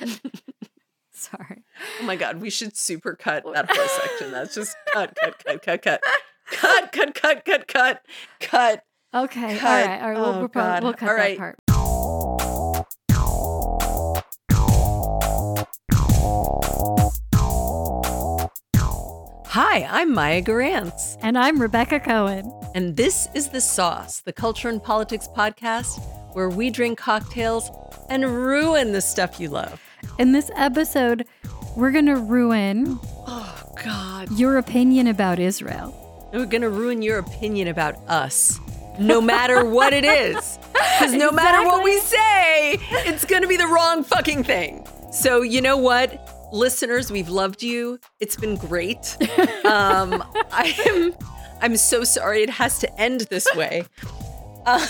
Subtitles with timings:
[1.12, 1.62] Sorry.
[2.00, 4.30] Oh my god, we should super cut that whole section.
[4.32, 6.02] That's just cut, cut, cut, cut, cut,
[6.50, 8.02] cut, cut, cut, cut, cut,
[8.40, 8.82] cut.
[9.14, 9.58] Okay.
[9.58, 9.68] Cut.
[9.68, 10.02] All right.
[10.02, 10.16] All right.
[10.18, 11.56] We'll, Oh, we'll, probably, we'll cut All that part.
[19.52, 22.52] Hi, I'm Maya Garance, And I'm Rebecca Cohen.
[22.74, 26.00] and this is The Sauce, the culture and politics podcast
[26.34, 27.70] where we drink cocktails
[28.08, 29.80] and ruin the stuff you love.
[30.18, 31.26] In this episode,
[31.76, 34.30] we're going to ruin Oh, God.
[34.38, 35.96] your opinion about Israel.
[36.32, 38.58] We're going to ruin your opinion about us,
[38.98, 40.58] no matter what it is.
[40.72, 44.86] Because no matter what we say, it's going to be the wrong fucking thing.
[45.12, 46.48] So, you know what?
[46.52, 47.98] Listeners, we've loved you.
[48.20, 49.16] It's been great.
[49.64, 51.14] Um, I am
[51.62, 53.84] I'm so sorry it has to end this way.
[54.66, 54.80] Um,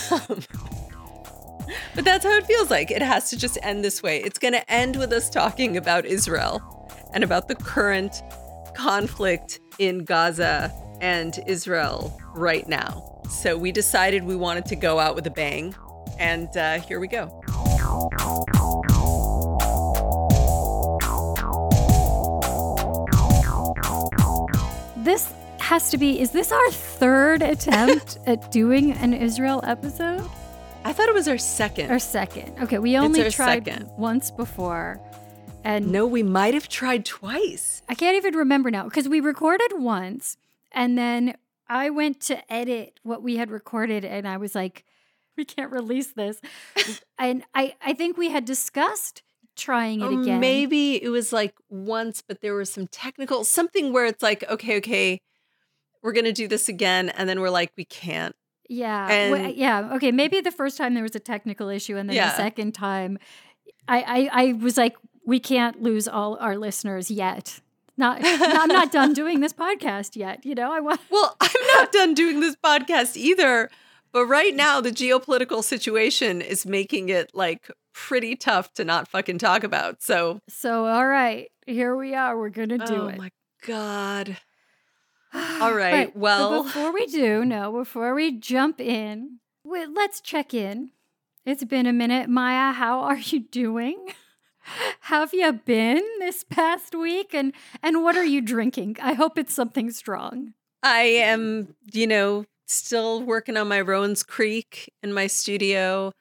[1.95, 2.91] but that's how it feels like.
[2.91, 4.23] It has to just end this way.
[4.23, 6.63] It's going to end with us talking about Israel
[7.13, 8.23] and about the current
[8.75, 13.21] conflict in Gaza and Israel right now.
[13.29, 15.75] So we decided we wanted to go out with a bang.
[16.19, 17.41] And uh, here we go.
[24.97, 30.29] This has to be, is this our third attempt at doing an Israel episode?
[30.85, 31.91] I thought it was our second.
[31.91, 32.59] Our second?
[32.63, 33.91] Okay, we only tried second.
[33.99, 35.01] once before.
[35.63, 37.83] And no, we might have tried twice.
[37.89, 40.37] I can't even remember now because we recorded once
[40.73, 41.37] and then
[41.69, 44.85] I went to edit what we had recorded and I was like,
[45.37, 46.41] we can't release this.
[47.19, 49.23] and I, I think we had discussed
[49.57, 50.41] trying it Um, again.
[50.41, 54.79] Maybe it was like once, but there was some technical something where it's like, okay,
[54.79, 55.21] okay,
[56.03, 58.35] we're gonna do this again, and then we're like, we can't.
[58.71, 59.09] Yeah.
[59.11, 59.95] And- yeah.
[59.97, 60.13] Okay.
[60.13, 62.31] Maybe the first time there was a technical issue, and then Yeah.
[62.31, 63.19] the second time,
[63.89, 63.99] I,
[64.33, 64.95] I I was like,
[65.27, 67.61] we can't lose all our listeners yet.
[67.97, 70.47] Not, I'm not done doing this podcast yet.
[70.47, 71.01] You know, I want.
[71.11, 73.69] Well, I'm not done doing this podcast either.
[74.13, 79.39] But right now, the geopolitical situation is making it like pretty tough to not fucking
[79.39, 80.03] talk about.
[80.03, 82.39] So, So, all right, here we are.
[82.39, 83.19] We're gonna do oh it.
[83.19, 83.31] my
[83.67, 84.37] god.
[85.33, 85.41] All
[85.75, 90.91] right, Right, well- before we do, no, before we jump in, we, let's check in.
[91.47, 92.73] It's been a minute, Maya.
[92.73, 94.09] How are you doing?
[95.01, 98.97] How have you been this past week, and and what are you drinking?
[99.03, 100.53] I hope it's something strong.
[100.83, 106.13] I am, you know, still working on my Rowan's Creek in my studio.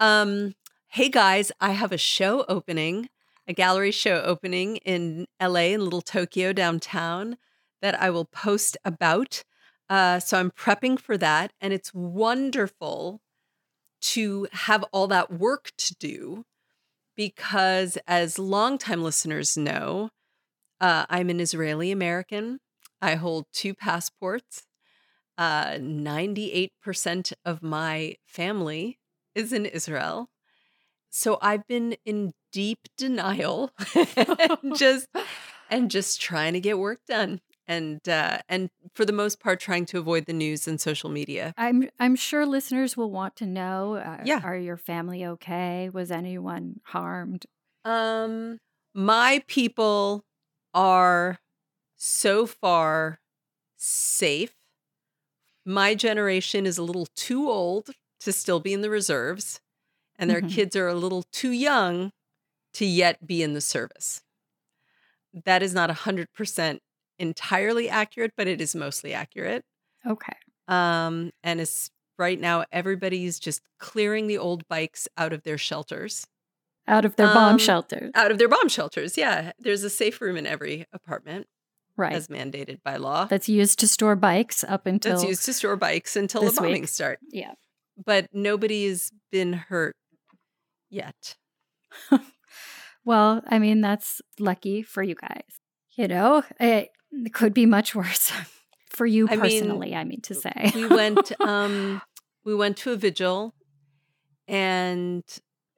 [0.00, 0.54] Um,
[0.88, 3.08] hey guys, I have a show opening,
[3.46, 7.36] a gallery show opening in LA in Little Tokyo downtown
[7.82, 9.42] that I will post about.
[9.88, 13.20] Uh, so I'm prepping for that, and it's wonderful
[14.00, 16.44] to have all that work to do
[17.16, 20.10] because, as longtime listeners know,
[20.80, 22.58] uh, I'm an Israeli American.
[23.00, 24.64] I hold two passports.
[25.38, 28.98] Uh, 98% of my family
[29.34, 30.30] is in Israel.
[31.10, 35.08] So I've been in deep denial and just
[35.70, 39.86] and just trying to get work done and uh, and for the most part trying
[39.86, 41.54] to avoid the news and social media.
[41.56, 43.96] I'm I'm sure listeners will want to know.
[43.96, 44.40] Uh, Yeah.
[44.42, 45.88] Are your family okay?
[45.90, 47.46] Was anyone harmed?
[47.84, 48.58] Um
[48.94, 50.24] my people
[50.74, 51.38] are
[51.96, 53.20] so far
[53.76, 54.54] safe.
[55.66, 57.90] My generation is a little too old
[58.20, 59.60] to still be in the reserves
[60.16, 60.42] and their Mhm.
[60.42, 62.12] kids are a little too young
[62.74, 64.22] to yet be in the service.
[65.44, 66.82] That is not 100%
[67.18, 69.64] entirely accurate, but it is mostly accurate.
[70.06, 70.36] Okay.
[70.68, 76.26] Um, and it's right now everybody's just clearing the old bikes out of their shelters,
[76.88, 78.10] Out of their bomb Um, shelters.
[78.14, 79.16] out of their bomb shelters.
[79.18, 81.46] Yeah, there's a safe room in every apartment
[81.96, 82.12] Right.
[82.12, 83.24] as mandated by law.
[83.26, 85.12] That's used to store bikes up until.
[85.12, 86.88] That's used to store bikes until the bombing week.
[86.88, 87.18] start.
[87.30, 87.54] Yeah.
[88.04, 89.96] But nobody's been hurt
[90.90, 91.36] yet.
[93.04, 95.44] Well, I mean, that's lucky for you guys.
[95.96, 96.88] You know, it,
[97.24, 98.32] it could be much worse.
[98.90, 100.72] For you I mean, personally, I mean to say.
[100.74, 102.00] we went um
[102.44, 103.52] we went to a vigil
[104.48, 105.22] and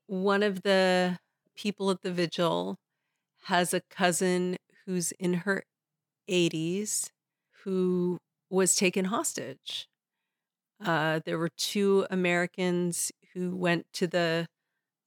[0.06, 1.18] one of the
[1.56, 2.76] people at the vigil
[3.44, 4.56] has a cousin
[4.86, 5.64] who's in her
[6.30, 7.10] 80s
[7.64, 8.18] who
[8.50, 9.88] was taken hostage.
[10.84, 14.46] Uh, there were two americans who went to the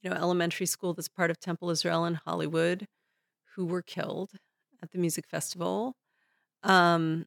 [0.02, 2.86] you know elementary school that's part of temple israel in hollywood
[3.56, 4.32] who were killed
[4.84, 5.94] at the music festival
[6.64, 7.26] um,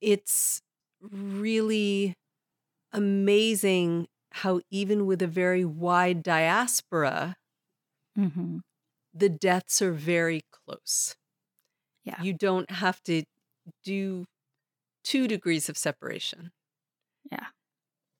[0.00, 0.62] it's
[1.00, 2.14] really
[2.92, 7.36] amazing how even with a very wide diaspora
[8.16, 8.58] hmm
[9.14, 11.16] the deaths are very close.
[12.02, 12.22] Yeah.
[12.22, 13.24] You don't have to
[13.84, 14.24] do
[15.04, 16.50] two degrees of separation.
[17.30, 17.48] Yeah.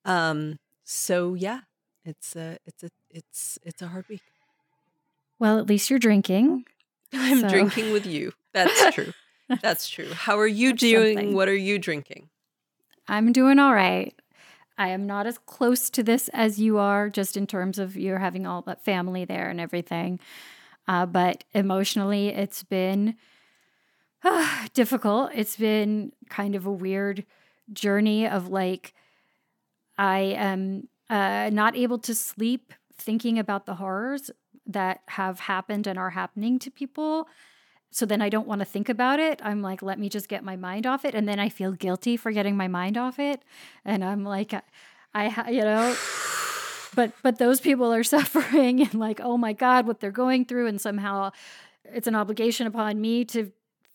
[0.05, 1.61] Um, so yeah,
[2.05, 4.21] it's a it's a it's it's a hard week.
[5.39, 6.67] Well, at least you're drinking.
[7.15, 8.33] I'm So- drinking with you.
[8.53, 9.15] That's true.
[9.61, 10.09] That's true.
[10.13, 11.17] How are you doing?
[11.17, 11.35] something.
[11.35, 12.29] What are you drinking?
[13.09, 14.15] I'm doing all right.
[14.79, 18.19] I am not as close to this as you are, just in terms of you're
[18.19, 20.19] having all that family there and everything.
[20.89, 23.17] Uh, but emotionally, it's been
[24.25, 25.31] ah, difficult.
[25.35, 27.25] It's been kind of a weird
[27.73, 28.95] journey of like,
[29.99, 34.31] I am uh, not able to sleep thinking about the horrors
[34.67, 37.29] that have happened and are happening to people.
[37.95, 39.41] So then I don't want to think about it.
[39.45, 41.15] I'm like, let me just get my mind off it.
[41.15, 43.43] And then I feel guilty for getting my mind off it.
[43.85, 44.63] And I'm like, I,
[45.15, 45.95] I you know,
[46.95, 50.69] but but those people are suffering and like, oh my God, what they're going through.
[50.69, 51.33] And somehow
[51.85, 53.53] it's an obligation upon me to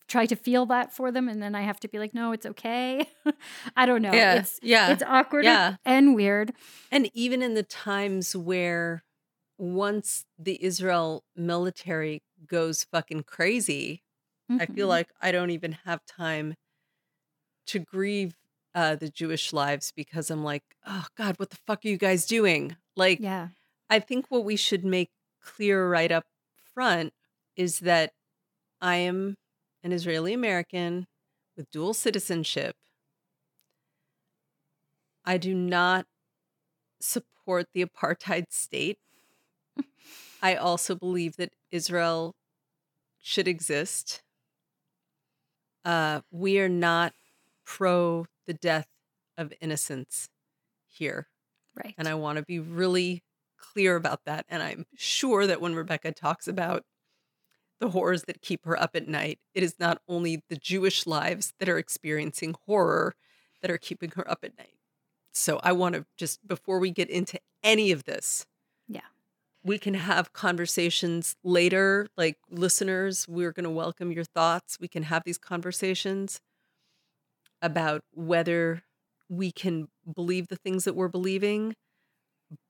[0.07, 1.27] try to feel that for them.
[1.27, 3.09] And then I have to be like, no, it's okay.
[3.75, 4.13] I don't know.
[4.13, 4.91] yeah, It's yeah.
[4.91, 5.75] it's awkward yeah.
[5.85, 6.53] and weird.
[6.91, 9.03] And even in the times where
[9.57, 14.03] once the Israel military goes fucking crazy,
[14.49, 14.89] I feel Mhm.
[14.89, 16.55] like I don't even have time
[17.67, 18.35] to grieve
[18.73, 22.25] uh, the Jewish lives because I'm like, oh God, what the fuck are you guys
[22.25, 22.77] doing?
[22.95, 23.49] Like, yeah.
[23.89, 25.09] I think what we should make
[25.41, 26.25] clear right up
[26.73, 27.13] front
[27.55, 28.13] is that
[28.79, 29.35] I am
[29.83, 31.07] an Israeli American
[31.55, 32.75] with dual citizenship.
[35.25, 36.05] I do not
[37.01, 38.99] support the apartheid state.
[40.41, 42.35] I also believe that Israel
[43.21, 44.21] should exist.
[45.83, 47.13] Uh, we are not
[47.65, 48.87] pro the death
[49.37, 50.29] of innocents
[50.87, 51.27] here.
[51.75, 51.93] Right.
[51.97, 53.23] And I want to be really
[53.57, 54.45] clear about that.
[54.49, 56.83] And I'm sure that when Rebecca talks about
[57.79, 61.53] the horrors that keep her up at night, it is not only the Jewish lives
[61.59, 63.15] that are experiencing horror
[63.61, 64.77] that are keeping her up at night.
[65.33, 68.45] So I want to just, before we get into any of this.
[69.67, 72.07] We can have conversations later.
[72.17, 74.79] Like listeners, we're going to welcome your thoughts.
[74.81, 76.41] We can have these conversations
[77.61, 78.83] about whether
[79.29, 81.75] we can believe the things that we're believing.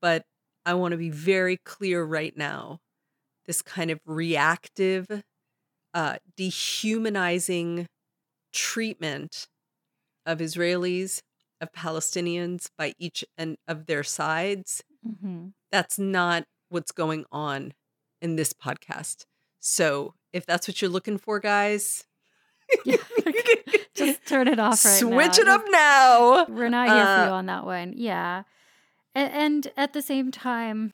[0.01, 0.25] But
[0.65, 2.79] I want to be very clear right now
[3.47, 5.07] this kind of reactive,
[5.93, 7.87] uh, dehumanizing
[8.53, 9.47] treatment
[10.25, 11.21] of Israelis,
[11.61, 17.73] of Palestinians by each and of their sides hmm that's not what's going on
[18.21, 19.25] in this podcast.
[19.59, 22.05] So if that's what you're looking for, guys,
[23.95, 25.09] Just turn it off right now.
[25.09, 26.45] switch it up now.
[26.47, 27.93] We're not here for Uh, you on that one.
[27.95, 28.43] Yeah.
[29.15, 30.93] A- And, at the same time,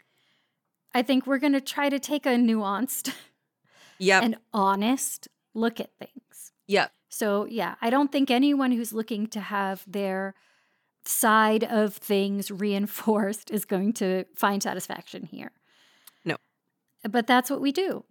[0.94, 3.14] I think we're going to try to take a nuanced
[4.00, 4.24] Yep.
[4.24, 6.52] and honest look at things.
[6.68, 6.88] Yeah.
[7.10, 10.34] So, yeah, I don't think anyone who's looking to have their
[11.06, 15.52] side of things reinforced is going to find satisfaction here.
[17.10, 18.04] But that's what we do.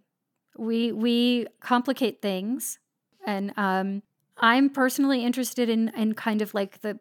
[0.57, 2.79] We we complicate things
[3.25, 4.03] and um
[4.37, 6.99] I'm personally interested in in kind of like the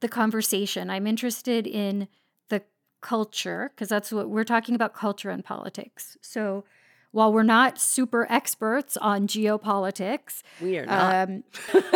[0.00, 0.88] the conversation.
[0.90, 2.08] I'm interested in
[2.48, 2.62] the
[3.02, 6.16] culture because that's what we're talking about culture and politics.
[6.22, 6.64] So
[7.12, 11.28] while we're not super experts on geopolitics, We are not.
[11.28, 11.44] um,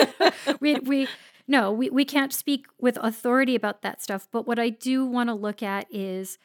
[0.61, 1.09] we we
[1.47, 5.29] no we, we can't speak with authority about that stuff but what i do want
[5.29, 6.39] to look at is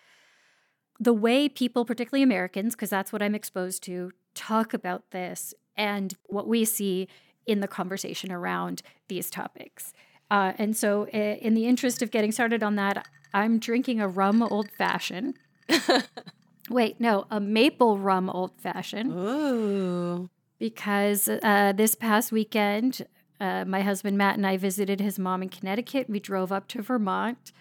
[0.99, 6.15] the way people particularly americans because that's what i'm exposed to talk about this and
[6.25, 7.07] what we see
[7.45, 9.93] in the conversation around these topics
[10.31, 14.41] uh, and so in the interest of getting started on that i'm drinking a rum
[14.43, 15.35] old fashioned
[16.69, 20.29] wait no a maple rum old fashioned Ooh.
[20.59, 23.05] because uh, this past weekend,
[23.39, 26.09] uh, my husband Matt and I visited his mom in Connecticut.
[26.09, 27.51] We drove up to Vermont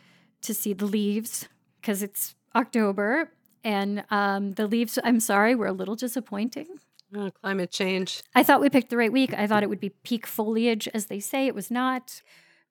[0.43, 1.49] to see the leaves
[1.81, 3.31] because it's October.
[3.65, 6.67] And um, the leaves, I'm sorry, were a little disappointing.
[7.15, 8.23] Oh, climate change.
[8.35, 9.33] I thought we picked the right week.
[9.35, 11.47] I thought it would be peak foliage, as they say.
[11.47, 12.23] It was not.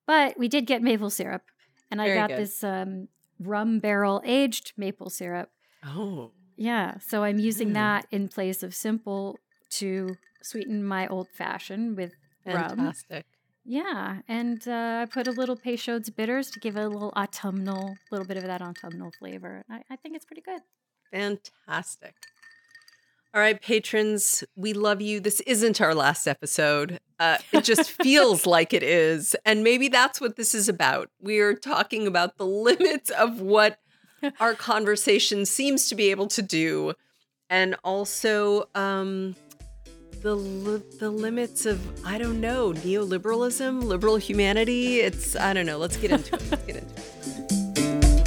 [0.05, 1.43] But we did get maple syrup.
[1.91, 2.39] And I got good.
[2.39, 3.07] this um,
[3.39, 5.49] rum barrel aged maple syrup.
[5.85, 6.31] Oh.
[6.55, 7.73] Yeah, so I'm using Mm.
[7.73, 9.39] that in place of simple
[9.71, 12.13] to sweeten my old fashioned with
[12.45, 12.69] rum.
[12.77, 13.25] Fantastic.
[13.69, 17.97] Yeah, and uh, I put a little Peychaud's bitters to give it a little autumnal,
[18.11, 19.65] little bit of that autumnal flavor.
[19.69, 20.61] I, I think it's pretty good.
[21.11, 22.13] Fantastic.
[23.33, 25.19] All right, patrons, we love you.
[25.19, 26.99] This isn't our last episode.
[27.19, 29.35] Uh, it just feels like it is.
[29.45, 31.09] And maybe that's what this is about.
[31.21, 33.79] We are talking about the limits of what
[34.39, 36.93] our conversation seems to be able to do.
[37.49, 39.35] and also um,
[40.27, 44.99] the li- the limits of I don't know neoliberalism, liberal humanity.
[44.99, 45.77] It's I don't know.
[45.77, 46.51] Let's get into it.
[46.51, 48.17] Let's get into it.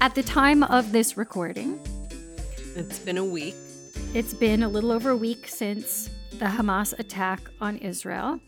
[0.00, 1.78] At the time of this recording,
[2.74, 3.54] It's been a week.
[4.14, 6.08] it's been a little over a week since
[6.38, 8.40] the Hamas attack on Israel.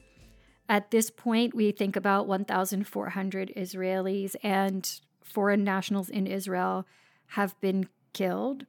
[0.71, 4.91] At this point, we think about 1,400 Israelis and
[5.23, 6.87] foreign nationals in Israel
[7.31, 8.67] have been killed,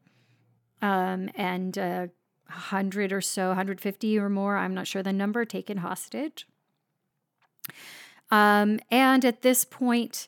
[0.82, 2.08] um, and uh,
[2.48, 6.48] 100 or so, 150 or more, I'm not sure the number, taken hostage.
[8.30, 10.27] Um, and at this point,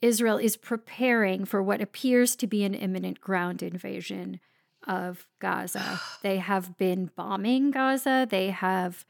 [0.00, 4.40] Israel is preparing for what appears to be an imminent ground invasion
[4.86, 6.00] of Gaza.
[6.22, 8.26] they have been bombing Gaza.
[8.28, 9.04] They have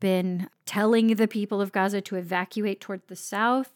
[0.00, 3.70] been telling the people of Gaza to evacuate toward the south.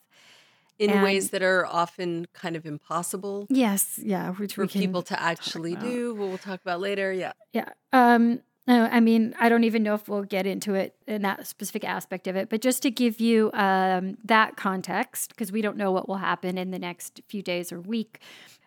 [0.78, 5.20] In And- ways that are often kind of impossible Yes, yeah, which for people to
[5.20, 6.14] actually do.
[6.14, 7.12] What we'll talk about later.
[7.12, 7.32] Yeah.
[7.52, 7.70] Yeah.
[7.92, 11.46] Um, no, I mean, I don't even know if we'll get into it in that
[11.46, 15.76] specific aspect of it, but just to give you um, that context, because we don't
[15.76, 18.18] know what will happen in the next few days or week,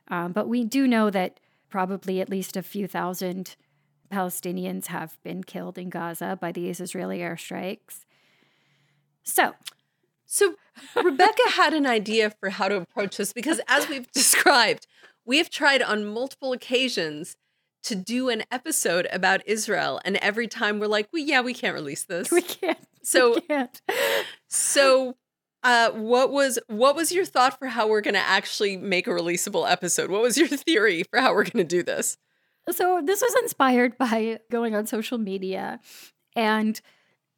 [0.07, 1.39] um, but we do know that
[1.69, 3.55] probably at least a few thousand
[4.11, 8.05] Palestinians have been killed in Gaza by these Israeli airstrikes.
[9.23, 9.53] So,
[10.25, 10.55] So
[10.95, 14.87] Rebecca had an idea for how to approach this because, as we've described,
[15.25, 17.35] we have tried on multiple occasions
[17.83, 21.73] to do an episode about Israel, and every time we're like, "Well, yeah, we can't
[21.73, 22.79] release this." we can't.
[23.01, 23.81] So, we can't.
[24.49, 25.15] so,
[25.63, 29.11] uh, what was what was your thought for how we're going to actually make a
[29.11, 30.09] releasable episode?
[30.09, 32.17] What was your theory for how we're going to do this?
[32.71, 35.79] So this was inspired by going on social media
[36.35, 36.79] and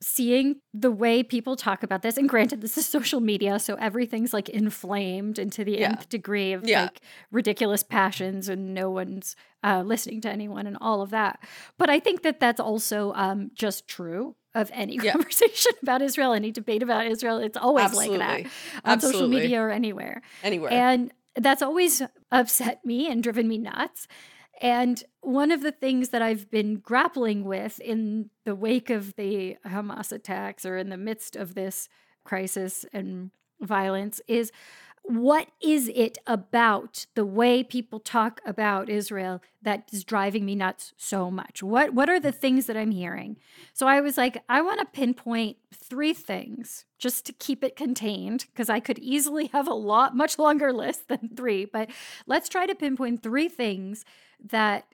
[0.02, 2.18] seeing the way people talk about this.
[2.18, 5.90] And granted, this is social media, so everything's like inflamed into the Yeah.
[5.92, 6.84] nth degree of Yeah.
[6.84, 11.40] like ridiculous passions, and no one's uh, listening to anyone and all of that.
[11.78, 15.12] But I think that that's also um, just true of any Yeah.
[15.14, 17.38] conversation about Israel, any debate about Israel.
[17.38, 18.46] It's always like that
[18.84, 18.92] Absolutely.
[18.92, 20.24] on social media or anywhere.
[20.44, 20.72] Anywhere.
[20.74, 24.08] And that's always upset me and driven me nuts.
[24.62, 29.58] And one of the things that I've been grappling with in the wake of the
[29.66, 31.90] Hamas attacks or in the midst of this
[32.24, 34.52] crisis and violence is
[35.04, 40.94] what is it about the way people talk about Israel that is driving me nuts
[40.96, 41.64] so much?
[41.64, 43.38] What what are the things that I'm hearing?
[43.74, 48.46] So I was like, I want to pinpoint three things just to keep it contained
[48.52, 51.90] because I could easily have a lot much longer list than three, but
[52.28, 54.06] let's try to pinpoint three things
[54.50, 54.86] that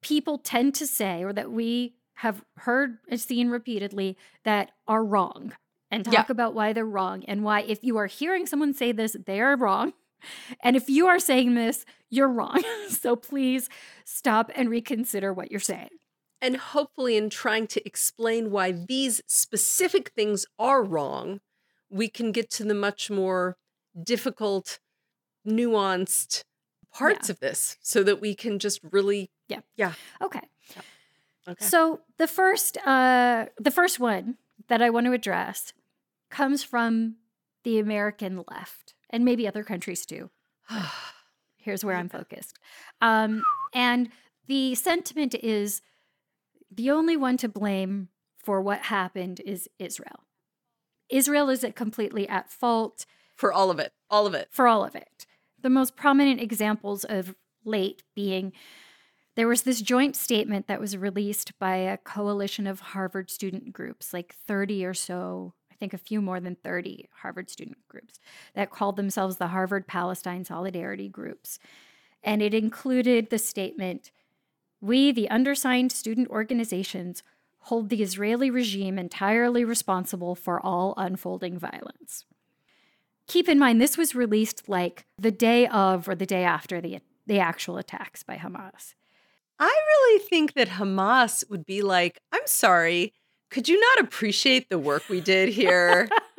[0.00, 5.52] people tend to say or that we have heard and seen repeatedly that are wrong
[5.90, 6.24] and talk Yeah.
[6.28, 9.56] about why they're wrong and why if you are hearing someone say this they are
[9.56, 9.92] wrong.
[10.60, 12.62] And if you are saying this you're wrong.
[12.88, 13.68] So please
[14.04, 15.90] stop and reconsider what you're saying.
[16.40, 21.40] And hopefully in trying to explain why these specific things are wrong
[21.90, 23.56] we can get to the much more
[24.02, 24.78] difficult
[25.46, 26.44] nuanced
[26.98, 29.30] parts of this so that we can just really
[29.76, 30.42] yeah, okay.
[31.48, 31.64] Okay.
[31.64, 34.36] So the first, uh, the first one
[34.68, 35.72] that I want to address
[36.28, 37.16] comes from
[37.64, 40.28] the American left, and maybe other countries too.
[41.56, 42.58] Here's where I'm focused,
[43.00, 44.10] um, and
[44.46, 45.80] the sentiment is
[46.70, 50.24] the only one to blame for what happened is Israel.
[51.08, 53.06] Israel is completely at fault.
[53.36, 53.92] For all of it.
[54.10, 54.48] All of it.
[54.50, 55.26] For all of it.
[55.62, 57.34] The most prominent examples of
[57.64, 58.52] late being
[59.38, 64.12] there was this joint statement that was released by a coalition of Harvard student groups,
[64.12, 68.18] like 30 or so, I think a few more than 30 Harvard student groups,
[68.56, 71.60] that called themselves the Harvard Palestine Solidarity Groups.
[72.20, 74.10] And it included the statement
[74.80, 77.22] We, the undersigned student organizations,
[77.60, 82.24] hold the Israeli regime entirely responsible for all unfolding violence.
[83.28, 86.98] Keep in mind, this was released like the day of or the day after the,
[87.26, 88.94] the actual attacks by Hamas.
[89.60, 93.12] i really think that hamas would be like i'm sorry
[93.50, 96.08] could you not appreciate the work we did here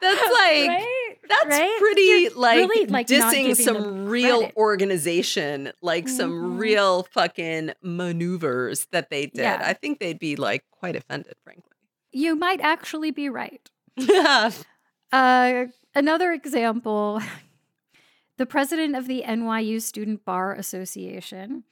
[0.00, 1.16] That's like- Right?
[1.28, 1.76] that's Right?
[1.78, 4.56] pretty like, really, like, dissing some real credit.
[4.56, 6.58] organization like some Mhm.
[6.58, 9.62] real fucking maneuvers that they did Yeah.
[9.64, 11.76] i think they'd be like quite offended frankly
[12.12, 13.70] You might actually be right.
[15.10, 17.20] Uh, another example
[18.36, 21.64] the president of the NYU Student Bar Association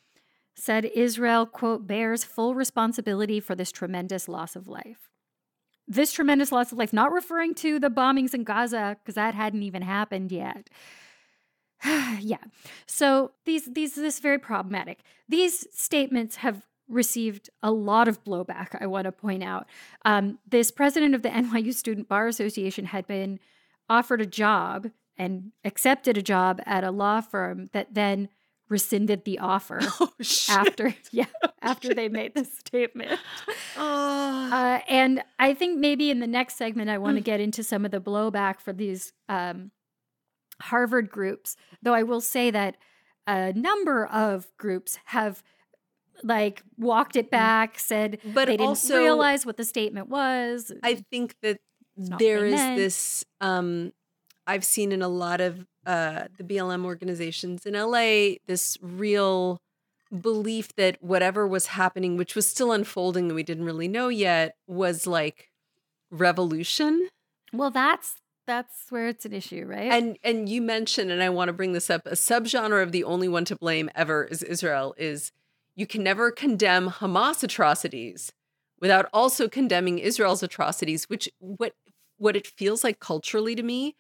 [0.55, 5.11] said Israel, quote, bears full responsibility for this tremendous loss of life.
[5.87, 9.63] this tremendous loss of life, not referring to the bombings in Gaza, because that hadn't
[9.63, 10.69] even happened yet.
[12.21, 12.43] yeah.
[12.87, 15.01] So these these this is very problematic.
[15.29, 18.77] These statements have received a lot of blowback.
[18.81, 19.67] I want to point out.
[20.05, 23.39] Um, this president of the NYU Student Bar Association had been
[23.89, 28.29] offered a job and accepted a job at a law firm that then
[28.69, 30.11] rescinded the offer Oh,
[30.51, 31.27] after yeah
[31.63, 33.21] after they made this statement
[33.77, 34.51] Oh.
[34.53, 37.01] uh, and i think maybe in the next segment i Mm.
[37.01, 39.71] want to get into some of the blowback for these um,
[40.63, 42.77] harvard groups though i will say that
[43.29, 45.45] a number of groups have
[46.23, 48.35] like walked it back said Mm.
[48.35, 51.59] But they didn't realize what the statement was I think that
[51.97, 52.77] It's not what there is meant.
[52.77, 53.93] this um
[54.47, 59.59] I've seen in a lot of uh the BLM organizations in LA this real
[60.21, 64.55] belief that whatever was happening which was still unfolding that we didn't really know yet
[64.69, 65.51] was like
[66.11, 67.09] revolution
[67.53, 71.49] well that's that's where it's an issue right and and you mentioned and I want
[71.49, 74.95] to bring this up a subgenre of the only one to blame ever is Israel
[74.97, 75.33] is
[75.77, 78.33] you can never condemn Hamas atrocities
[78.81, 81.75] without also condemning Israel's atrocities which what
[82.19, 83.95] what it feels like culturally to me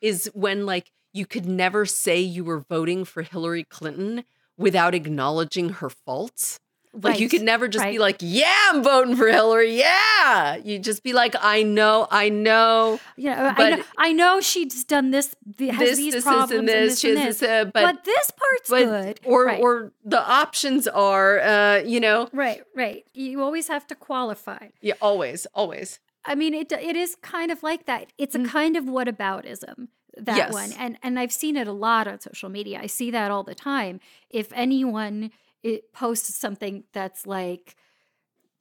[0.00, 4.24] is when like you could never say you were voting for Hillary Clinton
[4.56, 6.58] without acknowledging her faults.
[7.02, 10.56] Like you could never just be like, "Yeah, I'm voting for Hillary." Yeah.
[10.56, 14.40] You just be like, "I know, I know you know, I, but- know I know
[14.40, 17.64] she's done this has this, these this, problems this, and this, and this, this, uh,
[17.64, 19.60] but, but this part's but good or right.
[19.60, 24.94] or the options are uh you know right right you always have to qualify yeah
[25.00, 28.10] always always I mean, it it is kind of like that.
[28.16, 28.48] It's a Mm.
[28.48, 30.52] kind of whataboutism that Yes.
[30.54, 32.80] one, and and I've seen it a lot on social media.
[32.82, 34.00] I see that all the time.
[34.30, 35.32] If anyone
[35.64, 37.74] it posts something that's like,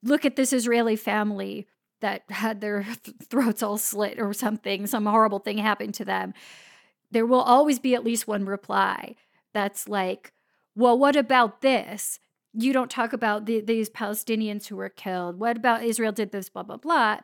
[0.01, 1.67] "Look at this Israeli family
[1.99, 6.33] that had their th- throats all slit or something, some horrible thing happened to them,"
[7.11, 9.15] there will always be at least one reply
[9.53, 10.33] that's like,
[10.75, 12.19] "Well, what about this?"
[12.55, 15.39] You don't talk about the, these Palestinians who were killed.
[15.39, 17.19] What about Israel did this, blah, blah, blah.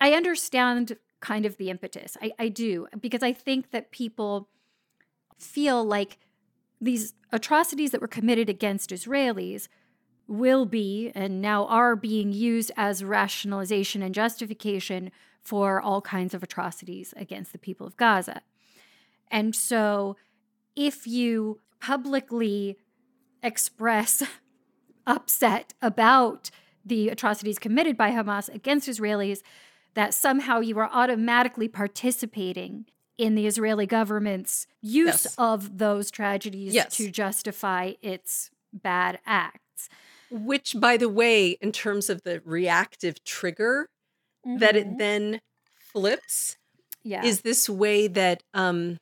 [0.00, 2.16] I understand kind of the impetus.
[2.20, 4.48] I, I do, because I think that people
[5.38, 6.18] feel like
[6.80, 9.68] these atrocities that were committed against Israelis
[10.26, 15.10] will be and now are being used as rationalization and justification
[15.42, 18.42] for all kinds of atrocities against the people of Gaza.
[19.30, 20.16] And so
[20.76, 22.76] if you publicly
[23.42, 24.22] express
[25.06, 26.50] upset about
[26.84, 29.42] the atrocities committed by Hamas against Israelis,
[29.94, 32.86] that somehow you are automatically participating
[33.20, 35.34] in the Israeli government's use Yes.
[35.36, 36.96] of those tragedies Yes.
[36.96, 39.88] to justify its bad acts.
[40.30, 43.88] which by the way in terms of the reactive trigger
[44.44, 45.40] that it then
[45.92, 46.56] flips
[47.02, 47.24] yeah.
[47.24, 48.96] is this way that um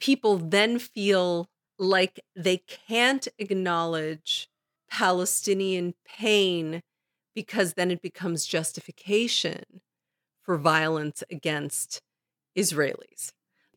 [0.00, 1.46] people then feel
[1.78, 2.56] like they
[2.88, 4.48] can't acknowledge
[4.90, 6.80] Palestinian pain
[7.34, 9.62] because then it becomes justification
[10.42, 12.00] for violence against
[12.56, 13.32] Israelis.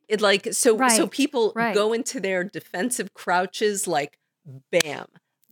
[0.07, 1.75] It like so so people right.
[1.75, 4.17] go into their defensive crouches like
[4.71, 5.07] bam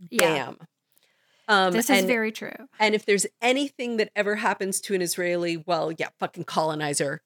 [0.09, 0.55] yeah.
[0.55, 0.57] bam.
[1.47, 2.55] Um This is and, very true.
[2.79, 7.21] and if there's anything that ever happens to an Israeli, well, yeah, fucking colonizer.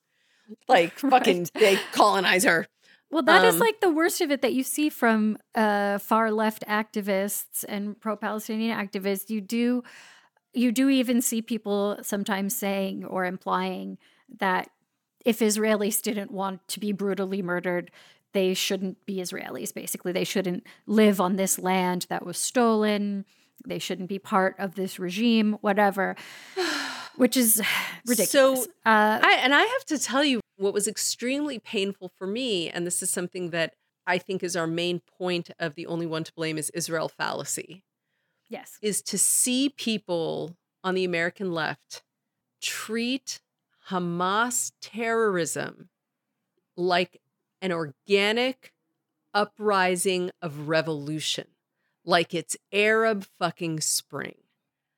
[0.67, 1.11] Like Right.
[1.11, 2.67] fucking big colonizer.
[3.11, 6.31] Well, that is Um, like the worst of it that you see from uh, far
[6.31, 9.31] left activists and pro-Palestinian activists.
[9.31, 9.83] You do,
[10.53, 13.97] you do even see people sometimes saying or implying
[14.37, 14.69] that
[15.25, 17.91] if Israelis didn't want to be brutally murdered,
[18.33, 19.73] they shouldn't be Israelis.
[19.73, 23.25] Basically, they shouldn't live on this land that was stolen.
[23.65, 26.15] They shouldn't be part of this regime, whatever.
[27.15, 27.61] Which is
[28.05, 28.67] ridiculous.
[28.85, 32.85] uh, I, and I have to tell you what was extremely painful for me, and
[32.85, 33.73] this is something that
[34.05, 37.83] I think is our main point of the only one to blame is Israel fallacy,
[38.49, 42.03] yes, is to see people on the American left
[42.61, 43.39] treat
[43.89, 45.89] Hamas terrorism
[46.77, 47.21] like
[47.61, 48.73] an organic
[49.33, 51.47] uprising of revolution,
[52.05, 54.35] like it's Arab fucking spring.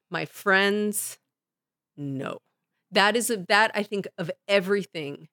[0.10, 1.18] My friends,
[1.98, 2.40] no.
[2.92, 5.30] That is a, that I think of everything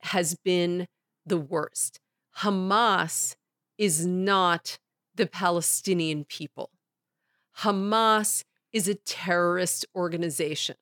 [0.00, 0.88] has been
[1.26, 2.00] the worst.
[2.38, 3.36] Hamas
[3.76, 4.78] is not
[5.14, 6.70] the Palestinian people.
[7.58, 10.76] Hamas is a terrorist organization.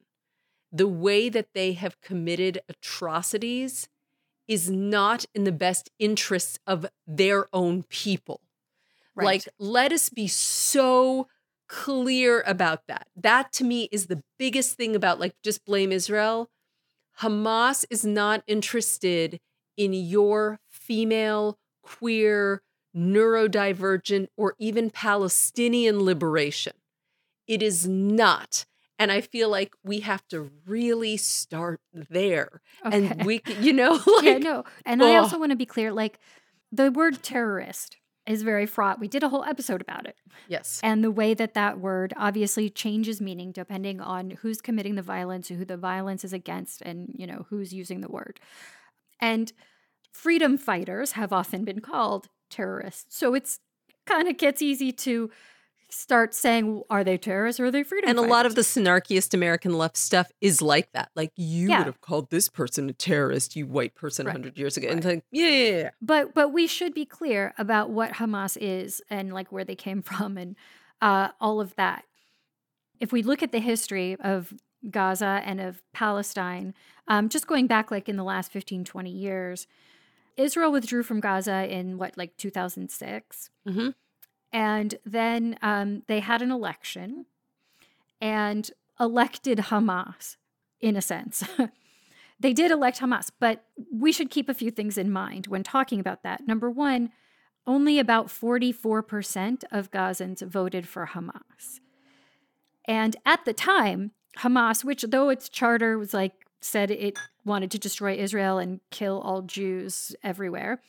[0.73, 3.89] The way that they have committed atrocities
[4.47, 8.41] is not in the best interests of their own people.
[9.15, 9.25] right.
[9.25, 11.29] Like, let us be so
[11.69, 13.07] clear about that.
[13.15, 16.51] That to me is the biggest thing about like just blame Israel.
[17.21, 19.41] Hamas is not interested
[19.77, 22.63] in your female, queer,
[22.97, 26.73] neurodivergent, or even Palestinian liberation.
[27.47, 28.67] It is not.
[29.01, 32.61] And I feel like we have to really start there.
[32.85, 33.07] Okay.
[33.07, 34.65] And we, you know, like, yeah, no.
[34.85, 35.23] And I oh.
[35.23, 36.19] also want to be clear like
[36.71, 39.01] the word terrorist is very fraught.
[39.01, 40.17] We did a whole episode about it.
[40.49, 40.81] yes.
[40.83, 45.49] And the way that that word obviously changes meaning depending on who's committing the violence,
[45.49, 48.39] who the violence is against, and, you know, who's using the word.
[49.19, 49.51] And
[50.13, 53.17] freedom fighters have often been called terrorists.
[53.17, 53.61] So it's
[54.05, 55.31] kind of gets easy to
[55.93, 58.87] start saying, are they terrorists or are they freedom And a lot of the fighters?
[58.87, 61.11] snarkiest American left stuff is like that.
[61.15, 61.79] Like, you Yeah.
[61.79, 64.35] would have called this person a terrorist, you white person, Right.
[64.35, 64.89] 100 years ago.
[64.89, 65.91] And like, yeah, yeah, yeah.
[66.01, 70.03] but but we should be clear about what Hamas is and like where they came
[70.11, 70.57] from and
[71.01, 72.05] uh, all of that.
[73.01, 74.53] If we look at the history of
[74.91, 76.75] Gaza and of Palestine,
[77.09, 79.67] um, just going back like in the last 15, 20 years,
[80.37, 83.51] Israel withdrew from Gaza in what, like 2006.
[83.67, 83.95] Mhm.
[84.53, 87.27] And then um, they had an election
[88.21, 90.37] and elected Hamas,
[90.81, 91.45] in a sense.
[92.41, 96.01] they did elect Hamas, but we should keep a few things in mind when talking
[96.01, 96.47] about that.
[96.47, 97.11] Number one,
[97.67, 101.81] only about 44% of Gazans voted for Hamas.
[102.87, 107.79] And at the time, Hamas, which though its charter was like said it wanted to
[107.79, 110.81] destroy Israel and kill all Jews everywhere,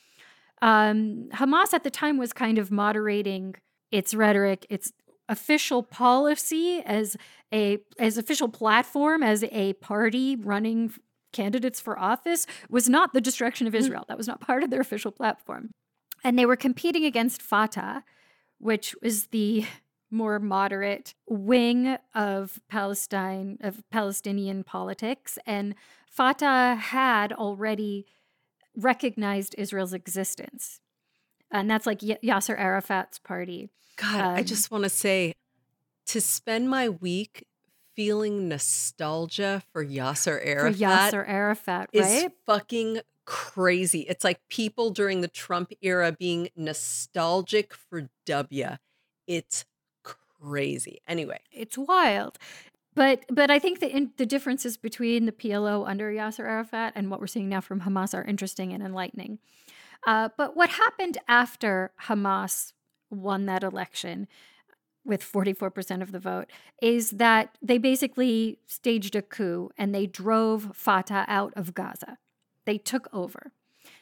[0.62, 3.56] um, Hamas at the time was kind of moderating
[3.92, 4.92] its rhetoric, its
[5.28, 7.16] official policy as
[7.54, 10.94] a as official platform as a party running
[11.32, 14.04] candidates for office was not the destruction of Israel.
[14.08, 15.72] That was not part of their official platform.
[16.24, 18.04] And they were competing against Fatah,
[18.60, 19.66] which was the
[20.12, 25.40] more moderate wing of Palestine, of Palestinian politics.
[25.46, 25.74] And
[26.10, 28.06] Fatah had already
[28.76, 30.80] recognized Israel's existence.
[31.52, 33.70] And that's like Y- Yasser Arafat's party.
[33.98, 35.34] God, I Um, just want to say
[36.08, 37.46] to spend my week
[37.96, 42.32] feeling nostalgia for Yasser For Arafat Yasser Arafat, is right?
[42.46, 44.02] fucking crazy.
[44.02, 48.78] It's like people during the Trump era being nostalgic for W.
[49.28, 49.66] It's
[50.04, 51.02] crazy.
[51.08, 52.40] Anyway, It's wild.
[52.94, 57.10] But but I think the in, the differences between the PLO under Yasser Arafat and
[57.10, 59.40] what we're seeing now from Hamas are interesting and enlightening.
[60.06, 62.74] Uh, but what happened after Hamas
[63.10, 64.28] won that election
[65.04, 66.52] with 44% of the vote
[66.82, 72.18] is that they basically staged a coup and they drove Fatah out of Gaza.
[72.66, 73.52] They took over.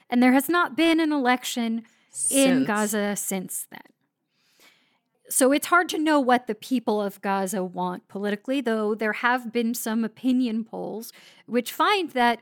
[0.09, 1.83] And there has not been an election
[2.31, 3.81] in Gaza since then.
[5.29, 9.53] So it's hard to know what the people of Gaza want politically, though there have
[9.53, 11.11] been some opinion polls
[11.45, 12.41] which find that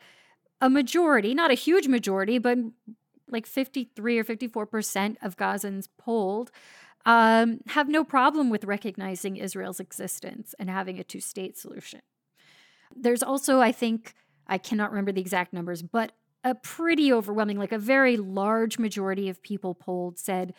[0.62, 2.58] a majority, not a huge majority, but
[3.30, 6.52] like 53 or 54% of Gazans polled
[7.06, 12.02] um, have no problem with recognizing Israel's existence and having a two state solution.
[12.95, 14.13] There's also, I think,
[14.47, 19.30] I cannot remember the exact numbers, but a pretty overwhelming, like a very large majority
[19.30, 20.54] of people polled said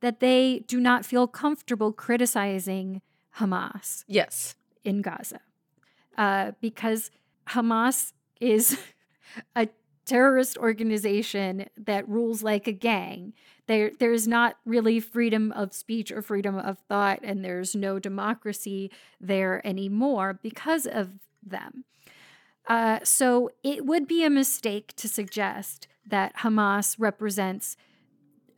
[0.00, 3.02] that they do not feel comfortable criticizing
[3.38, 4.54] Hamas Yes.
[4.84, 5.40] in Gaza
[6.16, 7.10] uh, because
[7.48, 8.78] Hamas is
[9.56, 9.68] a
[10.04, 13.34] terrorist organization that rules like a gang.
[13.66, 18.90] There, there's not really freedom of speech or freedom of thought, and there's no democracy
[19.20, 21.10] there anymore because of
[21.42, 21.84] them.
[22.66, 27.76] Uh, so it would be a mistake to suggest that Hamas represents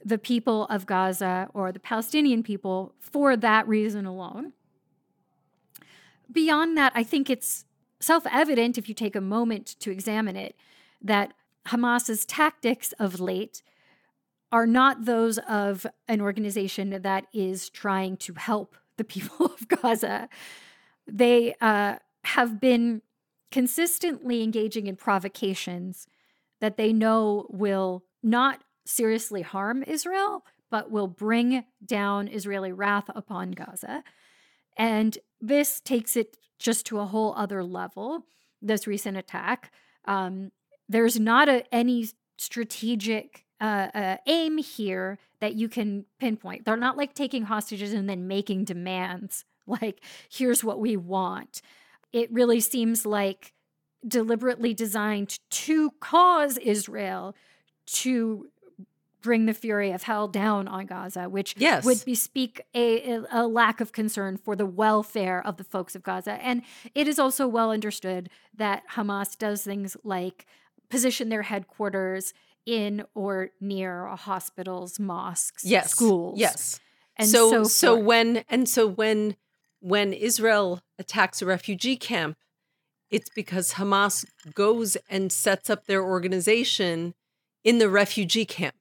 [0.05, 4.53] the people of Gaza or the Palestinian people for that reason alone.
[6.31, 7.65] Beyond that, I think it's
[8.01, 10.57] self evident if you take a moment to examine it
[11.03, 11.33] that
[11.67, 13.63] Hamas's tactics of late
[14.53, 20.29] are not those of an organization that is trying to help the people of Gaza.
[21.07, 23.03] They uh, have been
[23.51, 26.07] consistently engaging in provocations
[26.61, 33.53] that they know will not seriously harm Israel, but will bring down Israeli wrath upon
[33.53, 34.05] Gaza.
[34.77, 38.27] And this takes it just to a whole other level,
[38.63, 39.73] this recent attack.
[40.05, 40.53] Um,
[40.89, 46.65] there's not a, any strategic uh, uh, aim here that you can pinpoint.
[46.65, 51.63] They're not like taking hostages and then making demands, like, here's what we want.
[52.13, 53.53] It really seems like
[54.07, 57.37] deliberately designed to cause Israel
[57.87, 58.49] to
[59.21, 61.85] bring the fury of hell down on Gaza, which Yes.
[61.85, 66.33] would bespeak a, a, lack of concern for the welfare of the folks of Gaza.
[66.43, 66.63] And
[66.95, 70.47] it is also well understood that Hamas does things like
[70.89, 72.33] position their headquarters
[72.67, 75.91] in or near hospitals, mosques, yes.
[75.91, 76.39] schools.
[76.39, 76.81] Yes.
[77.17, 79.37] And so so, so when and so when
[79.81, 82.37] when Israel attacks a refugee camp,
[83.11, 87.15] it's because Hamas goes and sets up their organization
[87.65, 88.75] in the refugee camp.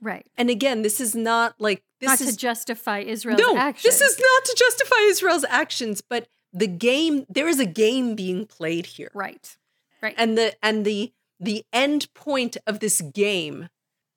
[0.00, 0.26] Right.
[0.36, 3.82] And again, this is not like this Not is to justify Israel's no, actions.
[3.82, 8.46] this is not to justify Israel's actions, but the game there is a game being
[8.46, 9.10] played here.
[9.14, 9.56] right.
[10.02, 10.14] Right.
[10.18, 13.68] And the and the the end point of this game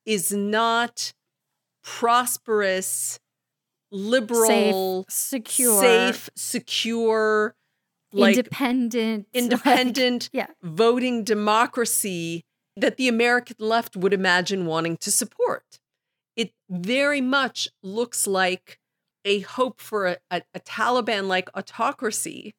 [0.04, 1.12] is not
[1.82, 3.18] prosperous,
[3.90, 7.54] liberal, safe, secure, safe, secure,
[8.12, 10.46] like independent, like- independent yeah.
[10.62, 12.44] voting democracy
[12.80, 15.80] that the American left would imagine wanting to support.
[16.36, 18.78] It very much looks like
[19.24, 22.54] a hope for a, a, a Taliban like autocracy.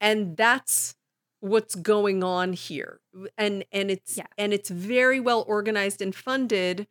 [0.00, 0.94] And that's
[1.40, 3.00] what's going on here.
[3.38, 4.26] And and it's Yeah.
[4.36, 6.86] and it's very well organized and funded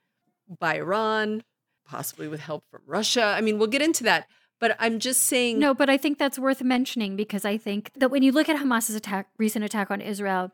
[0.60, 1.44] by Iran,
[1.86, 3.24] possibly with help from Russia.
[3.24, 4.28] I mean, we'll get into that.
[4.60, 8.12] But I'm just saying No, but I think that's worth mentioning because I think that
[8.12, 10.52] when you look at Hamas's attack, recent attack on Israel,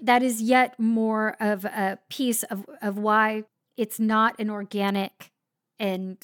[0.00, 3.44] that is yet more of a piece of, of why
[3.76, 5.32] it's not an organic
[5.78, 6.18] and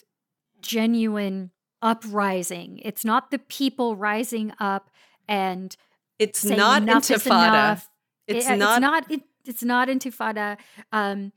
[0.61, 1.51] genuine
[1.83, 2.81] uprising.
[2.85, 4.91] It's not the people rising up
[5.29, 5.77] and
[6.19, 7.83] it's not intifada.
[8.27, 9.11] It's It- not It's not.
[9.11, 10.59] It, it's not intifada.
[10.93, 11.33] Um,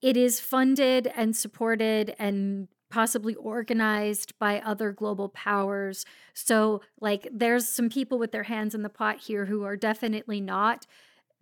[0.00, 6.04] it is funded and supported and possibly organized by other global powers.
[6.34, 10.40] So, like, there's some people with their hands in the pot here who are definitely
[10.40, 10.86] not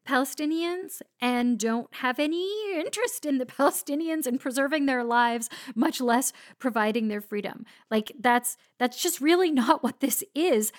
[0.06, 6.32] Palestinians and don't have any interest in the Palestinians and preserving their lives, much less
[6.58, 7.64] providing their freedom.
[7.90, 10.72] Like that's that's just really not what this is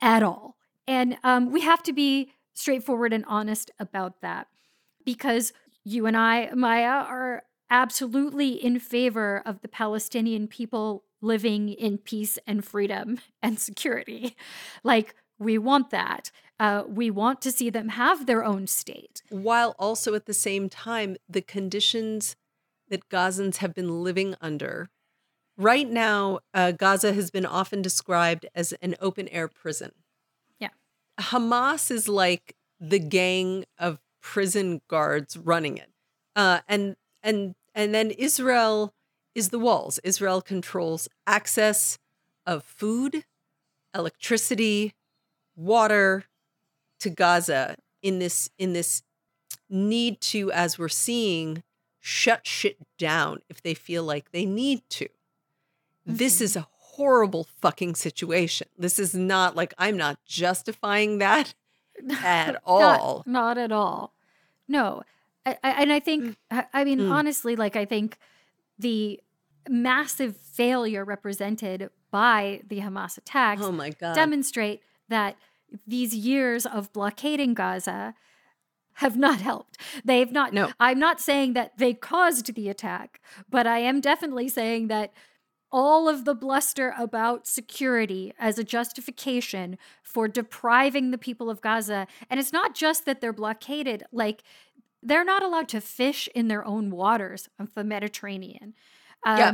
[0.00, 0.56] at all.
[0.86, 4.48] And um, we have to be straightforward and honest about that
[5.04, 5.52] because
[5.84, 12.38] you and I, Maya, are absolutely in favor of the Palestinian people living in peace
[12.46, 14.36] and freedom and security.
[14.82, 16.30] Like, we want that.
[16.60, 19.22] Uh, we want to see them have their own state.
[19.30, 22.36] while also at the same time, the conditions
[22.90, 24.90] that Gazans have been living under.
[25.56, 29.92] Right now, uh, Gaza has been often described as an open air prison.
[30.58, 30.68] Yeah.
[31.18, 35.90] Hamas is like the gang of prison guards running it.
[36.36, 38.92] Uh, and and and then Israel
[39.34, 39.98] is the walls.
[40.04, 41.98] Israel controls access
[42.46, 43.24] of food,
[43.94, 44.94] electricity,
[45.60, 46.24] water
[47.00, 49.02] to Gaza in this in this
[49.68, 51.62] need to, as we're seeing,
[52.00, 55.08] shut shit down if they feel like they need to.
[56.06, 56.42] This Mhm.
[56.42, 58.68] is a horrible fucking situation.
[58.76, 61.54] This is not like I'm not justifying that
[62.22, 63.22] at all.
[63.26, 64.14] Not, at all.
[64.66, 65.02] No.
[65.46, 67.10] I, I, and I think, I I mean, Mm.
[67.12, 68.18] honestly, like, I think
[68.78, 69.20] the
[69.68, 74.14] massive failure represented by the Hamas attacks Oh my god.
[74.14, 75.36] demonstrate that
[75.86, 78.14] these years of blockading Gaza
[78.94, 79.78] have not helped.
[80.04, 80.52] They've not.
[80.52, 80.72] No.
[80.78, 85.12] I'm not saying that they caused the attack, but I am definitely saying that
[85.72, 92.06] all of the bluster about security as a justification for depriving the people of Gaza,
[92.28, 94.42] and it's not just that they're blockaded, like
[95.02, 98.74] they're not allowed to fish in their own waters of the Mediterranean.
[99.24, 99.52] Um, Yeah.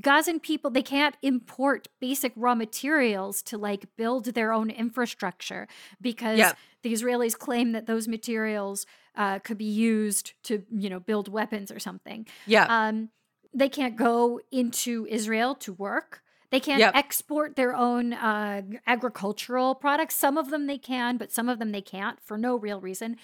[0.00, 5.66] Gazan people, they can't import basic raw materials to like build their own infrastructure
[6.00, 6.52] because Yeah.
[6.82, 11.70] the Israelis claim that those materials uh, could be used to, you know, build weapons
[11.72, 12.26] or something.
[12.46, 12.66] yeah.
[12.68, 13.08] Um,
[13.54, 16.22] they can't go into Israel to work.
[16.50, 16.94] They can't Yep.
[16.94, 20.14] export their own uh, agricultural products.
[20.16, 23.16] Some of them they can, but some of them they can't for no real reason.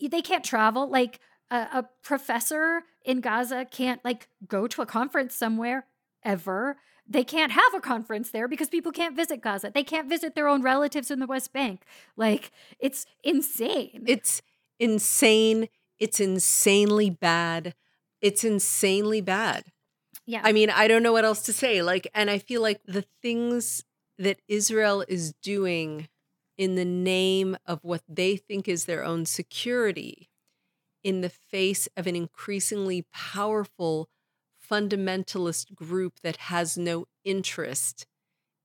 [0.00, 0.88] They can't travel.
[0.90, 5.86] Like a, a professor in Gaza can't like go to a conference somewhere
[6.28, 6.76] ever.
[7.10, 9.72] They can't have a conference there because people can't visit Gaza.
[9.74, 11.82] They can't visit their own relatives in the West Bank.
[12.16, 14.04] Like it's insane.
[14.06, 14.42] It's
[14.78, 15.68] insane.
[15.98, 17.74] It's insanely bad.
[18.20, 19.64] It's insanely bad.
[20.26, 20.42] yeah.
[20.44, 21.82] I mean, I don't know what else to say.
[21.82, 23.84] Like, and I feel like the things
[24.18, 26.08] that Israel is doing
[26.58, 30.28] in the name of what they think is their own security
[31.02, 34.08] in the face of an increasingly powerful
[34.70, 38.06] fundamentalist group that has no interest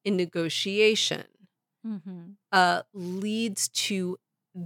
[0.06, 1.26] in negotiation
[1.86, 2.38] Mhm.
[2.52, 4.18] uh, leads to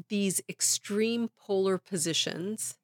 [0.09, 2.77] these extreme polar positions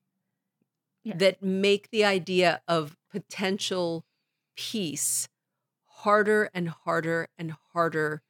[1.03, 1.17] Yeah.
[1.17, 4.05] that make the idea of potential
[4.55, 5.27] peace
[5.85, 8.23] harder and harder and harder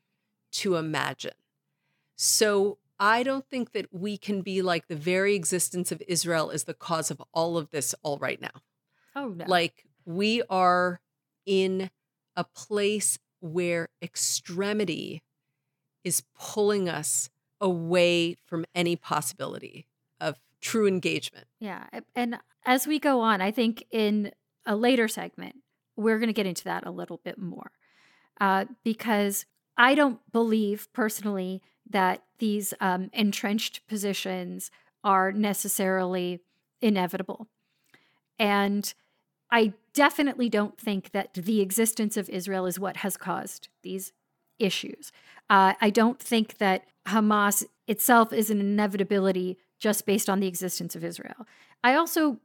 [0.51, 1.35] to imagine.
[2.17, 6.65] So I don't think that we can be like the very existence of Israel is
[6.65, 8.63] the cause of all of this all right now.
[9.15, 9.45] Oh no.
[9.47, 10.99] Like we are
[11.45, 11.89] in
[12.35, 15.21] a place where extremity
[16.03, 19.87] is pulling us away from any possibility
[20.19, 21.47] of true engagement.
[21.59, 21.85] Yeah.
[22.15, 24.31] And as we go on, I think in
[24.65, 25.57] a later segment,
[25.95, 27.71] we're going to get into that a little bit more
[28.39, 29.45] uh, because
[29.77, 34.71] I don't believe personally that these um, entrenched positions
[35.03, 36.39] are necessarily
[36.81, 37.47] inevitable.
[38.39, 38.93] And
[39.51, 44.11] I definitely don't think that the existence of Israel is what has caused these
[44.59, 45.11] issues.
[45.49, 50.95] Uh, I don't think that Hamas itself is an inevitability just based on the existence
[50.95, 51.45] of Israel.
[51.83, 52.39] I also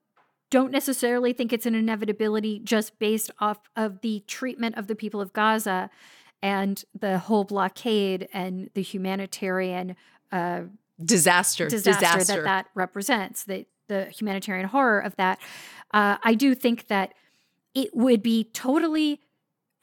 [0.51, 5.21] don't necessarily think it's an inevitability just based off of the treatment of the people
[5.21, 5.91] of Gaza
[6.43, 9.97] and the whole blockade and the humanitarian
[10.33, 10.63] uh,
[11.05, 15.39] disaster, disaster, disaster that that represents, the, the humanitarian horror of that.
[15.93, 17.15] Uh, I do think that
[17.79, 19.21] it would be totally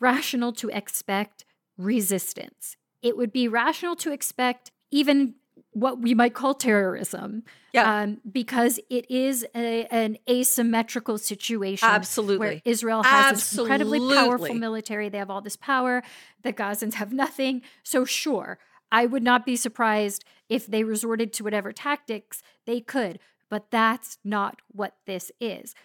[0.01, 1.45] rational to expect
[1.77, 2.75] resistance.
[3.01, 5.35] It would be rational to expect even
[5.71, 7.43] what we might call terrorism.
[7.71, 8.01] Yeah.
[8.01, 11.87] Um, because it is a, an asymmetrical situation.
[11.87, 12.37] Absolutely.
[12.37, 13.77] Where Israel has Absolutely.
[13.77, 15.07] this incredibly powerful military.
[15.07, 16.03] They have all this power.
[16.43, 17.61] The Gazans have nothing.
[17.83, 18.59] So, sure,
[18.91, 23.19] I would not be surprised if they resorted to whatever tactics they could.
[23.49, 25.75] But that's not what this is.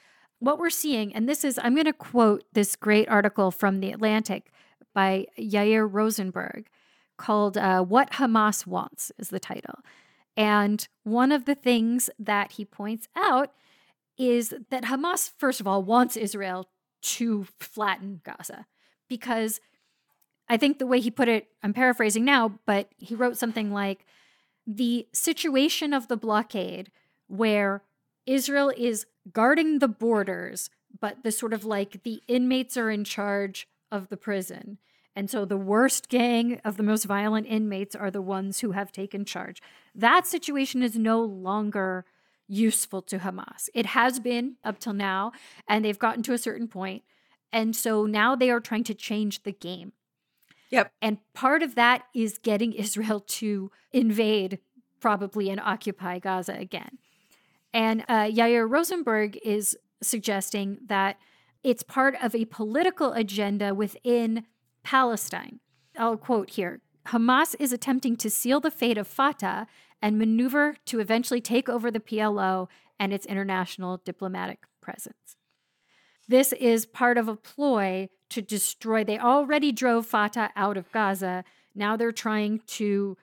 [0.40, 3.92] What we're seeing, and this is, I'm going to quote this great article from The
[3.92, 4.50] Atlantic
[4.94, 6.68] by Yair Rosenberg
[7.18, 9.80] called uh, What Hamas Wants, is the title.
[10.38, 13.52] And one of the things that he points out
[14.16, 16.70] is that Hamas, first of all, wants Israel
[17.02, 18.66] to flatten Gaza
[19.08, 19.60] because
[20.48, 24.06] I think the way he put it, I'm paraphrasing now, but he wrote something like
[24.66, 26.90] the situation of the blockade
[27.26, 27.82] where
[28.26, 33.68] Israel is guarding the borders, but the sort of like the inmates are in charge
[33.90, 34.78] of the prison
[35.16, 38.92] and so the worst gang of the most violent inmates are the ones who have
[38.92, 39.60] taken charge.
[39.94, 42.04] That situation is no longer
[42.46, 43.68] useful to Hamas.
[43.74, 45.32] It has been up till now,
[45.68, 47.02] and they've gotten to a certain point.
[47.52, 49.92] And so now they are trying to change the game.
[50.70, 50.92] Yep.
[51.02, 54.60] And part of that is getting Israel to invade,
[55.00, 56.98] probably, and occupy Gaza again.
[57.72, 61.16] And uh, Yair Rosenberg is suggesting that
[61.62, 64.44] it's part of a political agenda within
[64.82, 65.60] Palestine.
[65.96, 69.66] I'll quote here Hamas is attempting to seal the fate of Fatah
[70.02, 75.36] and maneuver to eventually take over the PLO and its international diplomatic presence.
[76.28, 79.02] This is part of a ploy to destroy.
[79.02, 81.44] They already drove Fatah out of Gaza.
[81.74, 83.16] Now they're trying to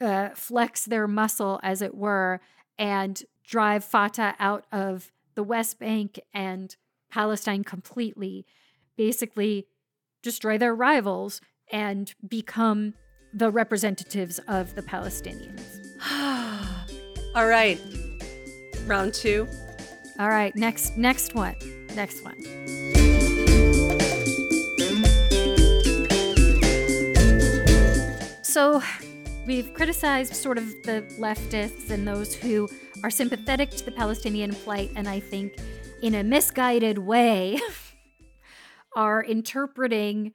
[0.00, 2.40] uh, flex their muscle, as it were,
[2.78, 6.76] and drive Fatah out of the West Bank and
[7.10, 8.46] Palestine completely.
[8.96, 9.66] Basically,
[10.22, 12.94] destroy their rivals, and become
[13.32, 15.62] the representatives of the Palestinians.
[17.34, 17.80] All right.
[18.86, 19.48] Round 2.
[20.20, 21.56] All right, next next one.
[21.96, 22.36] Next one.
[28.42, 28.80] So,
[29.44, 32.68] we've criticized sort of the leftists and those who
[33.04, 35.58] are sympathetic to the Palestinian plight and I think
[36.00, 37.60] in a misguided way
[38.96, 40.32] are interpreting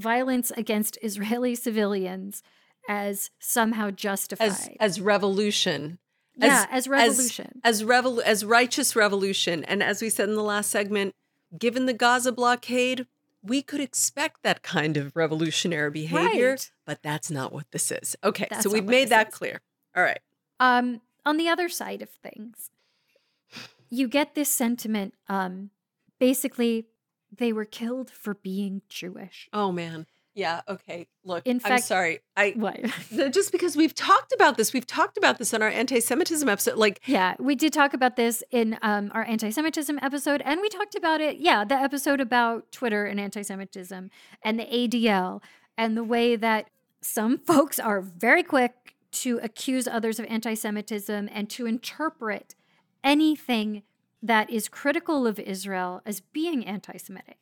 [0.00, 2.42] violence against Israeli civilians
[2.88, 6.00] as somehow justified as, as revolution.
[6.34, 7.60] Yeah, as, as revolution.
[7.62, 9.62] As as, revol- as righteous revolution.
[9.64, 11.14] And as we said in the last segment,
[11.56, 13.06] given the Gaza blockade,
[13.44, 16.70] we could expect that kind of revolutionary behavior, right.
[16.84, 18.16] but that's not what this is.
[18.24, 19.34] Okay, that's so we've made that is.
[19.34, 19.60] clear.
[19.94, 20.18] All right.
[20.58, 22.70] Um, on the other side of things,
[23.90, 25.12] you get this sentiment.
[25.28, 25.70] Um,
[26.18, 26.86] basically,
[27.36, 29.48] they were killed for being Jewish.
[29.52, 30.06] Oh man.
[30.34, 30.60] Yeah.
[30.68, 31.08] Okay.
[31.24, 32.20] Look, in fact, I'm sorry.
[32.36, 32.80] I what?
[33.32, 36.78] just because we've talked about this, we've talked about this in our anti-Semitism episode.
[36.78, 40.94] Like, yeah, we did talk about this in um, our anti-Semitism episode, and we talked
[40.94, 41.38] about it.
[41.38, 44.10] Yeah, the episode about Twitter and anti-Semitism
[44.42, 45.42] and the ADL
[45.76, 46.70] and the way that
[47.02, 52.54] some folks are very quick to accuse others of anti-Semitism and to interpret
[53.02, 53.82] anything
[54.22, 57.38] that is critical of Israel as being anti Semitic.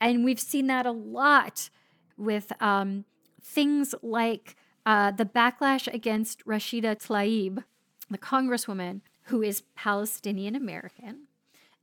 [0.00, 1.70] And we've seen that a lot
[2.16, 3.04] with um,
[3.42, 7.64] things like uh, the backlash against Rashida Tlaib,
[8.10, 11.26] the congresswoman who is Palestinian American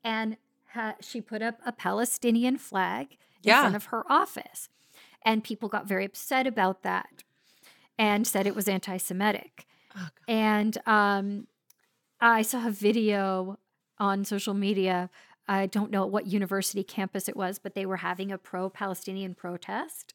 [0.04, 0.38] and
[0.74, 3.18] ha- she put up a Palestinian flag in
[3.50, 3.62] Yeah.
[3.62, 4.70] front of her office.
[5.26, 7.24] And people got very upset about that
[7.98, 9.66] and said it was anti Semitic.
[9.96, 11.48] Oh, And um,
[12.20, 13.60] I saw a video
[14.00, 15.10] on social media.
[15.48, 19.36] I don't know what university campus it was, but they were having a pro Palestinian
[19.36, 20.14] protest.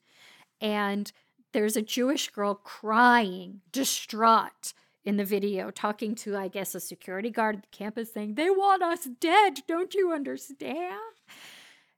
[0.60, 1.12] And
[1.52, 4.72] there's a Jewish girl crying, distraught
[5.04, 8.50] in the video, talking to, I guess, a security guard at the campus saying, They
[8.50, 9.60] want us dead.
[9.66, 10.98] Don't you understand?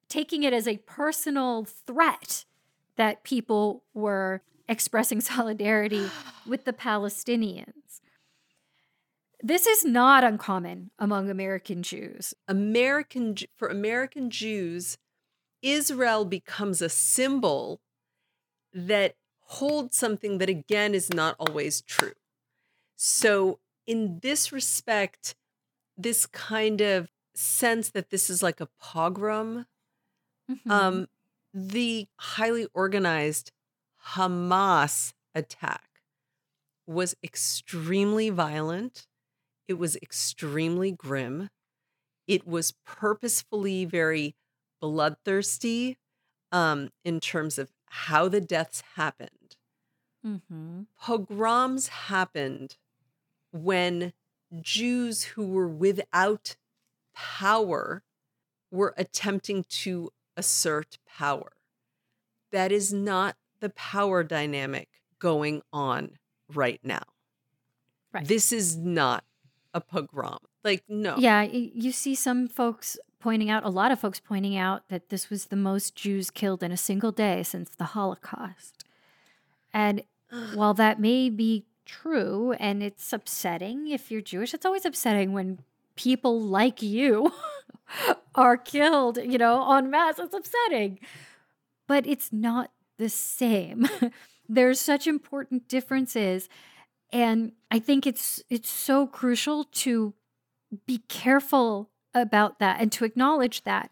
[0.09, 2.45] Taking it as a personal threat
[2.97, 6.09] that people were expressing solidarity
[6.47, 8.01] with the Palestinians.
[9.43, 12.35] This is not uncommon among American Jews.
[12.47, 14.99] American for American Jews,
[15.63, 17.81] Israel becomes a symbol
[18.73, 22.13] that holds something that again is not always true.
[22.97, 25.35] So in this respect,
[25.97, 29.67] this kind of sense that this is like a pogrom,
[30.51, 30.71] Mhm.
[30.71, 31.09] um,
[31.55, 33.53] the highly organized
[34.03, 36.03] Hamas attack
[36.87, 39.09] was extremely violent.
[39.69, 41.51] It was extremely grim.
[42.27, 44.37] It was purposefully very
[44.81, 45.99] bloodthirsty
[46.53, 49.57] um, in terms of how the deaths happened.
[50.23, 50.87] Mhm.
[50.99, 52.77] Pogroms happened
[53.53, 54.15] when
[54.61, 56.57] Jews who were without
[57.15, 58.05] power
[58.71, 61.53] were attempting to assert power.
[62.53, 64.89] That is not the power dynamic
[65.19, 66.13] going on
[66.55, 67.03] right now.
[68.13, 68.27] Right.
[68.27, 69.25] This is not
[69.73, 70.39] a pogrom.
[70.65, 71.17] Like, no.
[71.17, 75.31] Yeah, you see some folks pointing out, a lot of folks pointing out that this
[75.31, 78.85] was the most Jews killed in a single day since the Holocaust.
[79.73, 80.03] And
[80.55, 85.61] while that may be true and it's upsetting if you're Jewish, it's always upsetting when
[85.97, 87.33] people like you
[88.35, 90.19] are killed, you know, en masse.
[90.19, 90.99] It's upsetting.
[91.87, 92.71] But it's not
[93.01, 93.89] the same.
[94.49, 96.49] There's such important differences.
[97.13, 100.15] And I think it's it's so crucial to
[100.87, 103.91] be careful about that and to acknowledge that.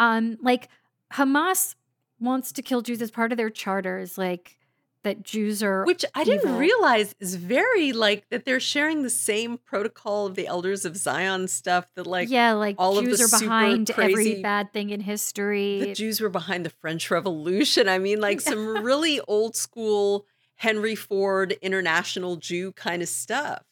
[0.00, 0.68] Um, like
[1.12, 1.76] Hamas
[2.18, 4.57] wants to kill Jews as part of their charters, like
[5.04, 9.58] that Jews are Which I didn't realize is very like that they're sharing the same
[9.58, 13.32] protocol of the elders of Zion stuff that like yeah, like all of the Jews
[13.32, 15.80] are behind every bad thing in history.
[15.80, 17.88] the Jews were behind the French Revolution.
[17.88, 20.26] I mean, like some really old school
[20.56, 23.62] Henry Ford international Jew kind of stuff.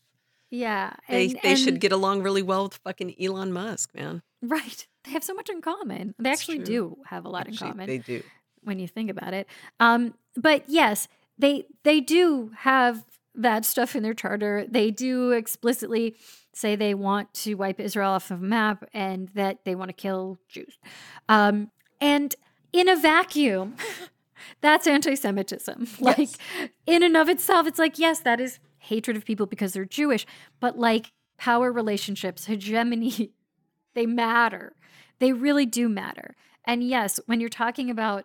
[0.51, 4.23] yeah, They and- they should and- get along really well with fucking Elon Musk, man.
[4.43, 4.87] right.
[5.05, 6.15] They have so much in common.
[6.19, 6.65] They It's actually true.
[6.67, 7.87] do have a lot Actually, in common.
[7.87, 8.23] They do.
[8.67, 9.47] When you think about it.
[9.81, 11.09] Um, but yes,
[11.39, 13.05] they they do have
[13.35, 14.67] that stuff in their charter.
[14.69, 16.17] They do explicitly
[16.55, 19.93] say they want to wipe Israel off of the map and that they want to
[19.93, 20.79] kill Jews.
[21.29, 22.35] Um, and
[22.73, 23.77] in a vacuum,
[24.63, 25.87] that's anti-Semitism.
[26.01, 26.37] Like Yes.
[26.87, 30.27] in and of itself, it's like yes, that is hatred of people because they're Jewish.
[30.61, 33.33] But like power relationships, hegemony,
[33.95, 34.73] they matter.
[35.19, 36.35] They really do matter.
[36.65, 38.25] And yes, when you're talking about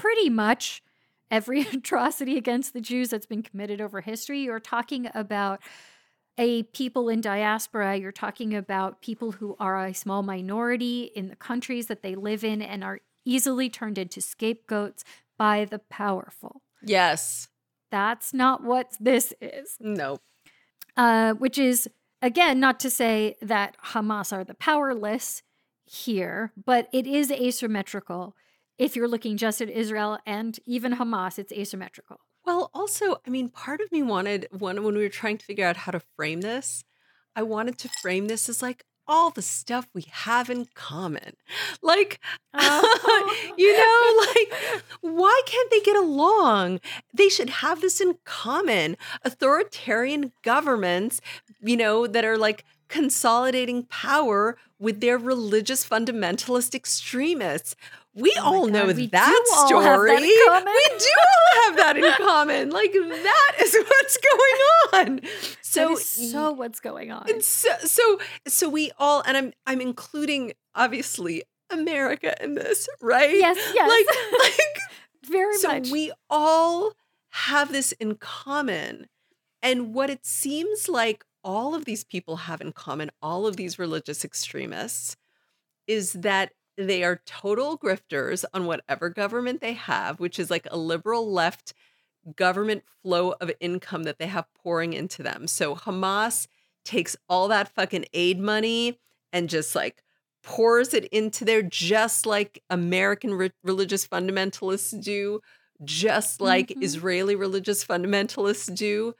[0.00, 0.82] pretty much
[1.30, 5.60] every atrocity against the Jews that's been committed over history, you're talking about
[6.38, 11.36] a people in diaspora, you're talking about people who are a small minority in the
[11.36, 15.02] countries that they live in and are easily turned into scapegoats
[15.38, 16.60] by the powerful.
[16.82, 17.48] Yes.
[17.90, 20.18] That's not what this is No.
[20.96, 21.88] uh, which is
[22.20, 25.42] again not to say that Hamas are the powerless
[25.86, 28.36] here, but it is asymmetrical.
[28.78, 32.18] If you're looking just at Israel and even Hamas, it's asymmetrical.
[32.44, 35.66] Well, also, I mean, part of me wanted one when we were trying to figure
[35.66, 36.84] out how to frame this,
[37.34, 41.34] I wanted to frame this as like all the stuff we have in common.
[41.82, 42.20] Like,
[42.54, 43.52] Oh.
[43.56, 46.80] you know, like, why can't they get along?
[47.14, 48.96] They should have this in common.
[49.24, 51.20] Authoritarian governments,
[51.60, 57.76] you know, that are like consolidating power with their religious fundamentalist extremists.
[58.16, 60.08] We Oh all God, know that do all have story.
[60.10, 60.64] that.
[60.64, 62.70] We do all have that in common.
[62.70, 65.20] Like that is what's going on.
[65.62, 66.00] So, So
[66.30, 67.40] so what's going on?
[67.42, 73.36] so so so we all and I'm I'm including obviously America in this, right?
[73.36, 73.88] Yes, yes.
[73.88, 75.90] Like like Very so much.
[75.90, 76.92] we all
[77.30, 79.08] have this in common.
[79.62, 83.78] And what it seems like all of these people have in common, all of these
[83.78, 85.16] religious extremists,
[85.86, 90.76] is that they are total grifters on whatever government they have, which is like a
[90.76, 91.74] liberal left
[92.36, 95.46] government flow of income that they have pouring into them.
[95.46, 96.48] So Hamas
[96.84, 99.00] takes all that fucking aid money
[99.32, 100.02] and just like
[100.42, 105.40] pours it into there just like American re- religious fundamentalists do,
[105.84, 106.80] just like Mhm.
[106.80, 109.14] Israeli religious fundamentalists do.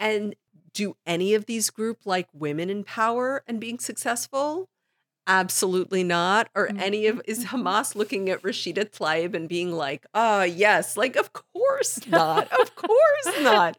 [0.00, 0.34] And
[0.72, 4.68] do any of these group like women in power and being successful?
[5.26, 6.48] Absolutely not.
[6.54, 7.62] Or any of is Mhm.
[7.62, 12.50] Hamas looking at Rashida Tlaib and being like, oh yes, like of course not.
[12.52, 13.78] of course not.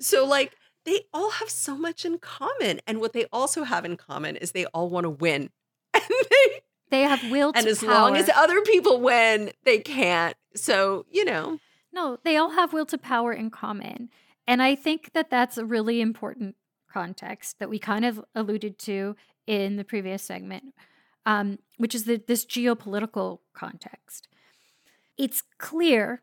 [0.00, 2.80] So like they all have so much in common.
[2.86, 5.50] And what they also have in common is they all want to win.
[5.94, 6.60] And they
[6.90, 7.90] They have will to and as power.
[7.90, 10.36] long as other people win, they can't.
[10.56, 11.58] So, you know.
[11.92, 14.08] No, they all have will to power in common.
[14.48, 16.56] And I think that that's a really important
[16.92, 19.14] context that we kind of alluded to
[19.46, 20.74] in the previous segment,
[21.26, 24.28] um, which is the, this geopolitical context.
[25.18, 26.22] It's clear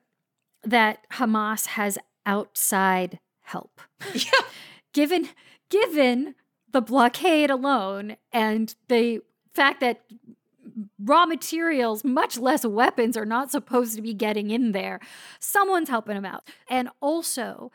[0.63, 3.81] that Hamas has outside help.
[4.13, 4.31] Yeah.
[4.93, 5.29] given
[5.69, 6.35] given
[6.71, 9.21] the blockade alone and the
[9.53, 10.01] fact that
[10.99, 14.99] raw materials, much less weapons, are not supposed to be getting in there.
[15.39, 16.47] Someone's helping them out.
[16.69, 17.71] And also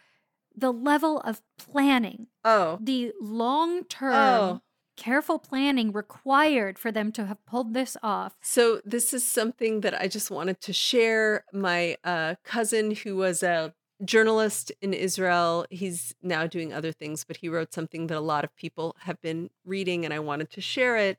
[0.56, 2.78] the level of planning, Oh.
[2.80, 4.60] the long term, Oh.
[4.96, 8.36] Careful planning required for them to have pulled this off.
[8.42, 11.44] So this is something that I just wanted to share.
[11.52, 13.74] My uh, cousin, who was a
[14.04, 18.44] journalist in Israel, he's now doing other things, but he wrote something that a lot
[18.44, 21.18] of people have been reading, and I wanted to share it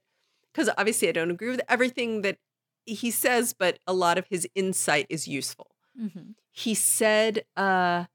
[0.52, 2.38] because obviously I don't agree with everything that
[2.86, 5.68] he says, but a lot of his insight is useful.
[6.00, 6.36] Mhm.
[6.52, 8.06] He said uh,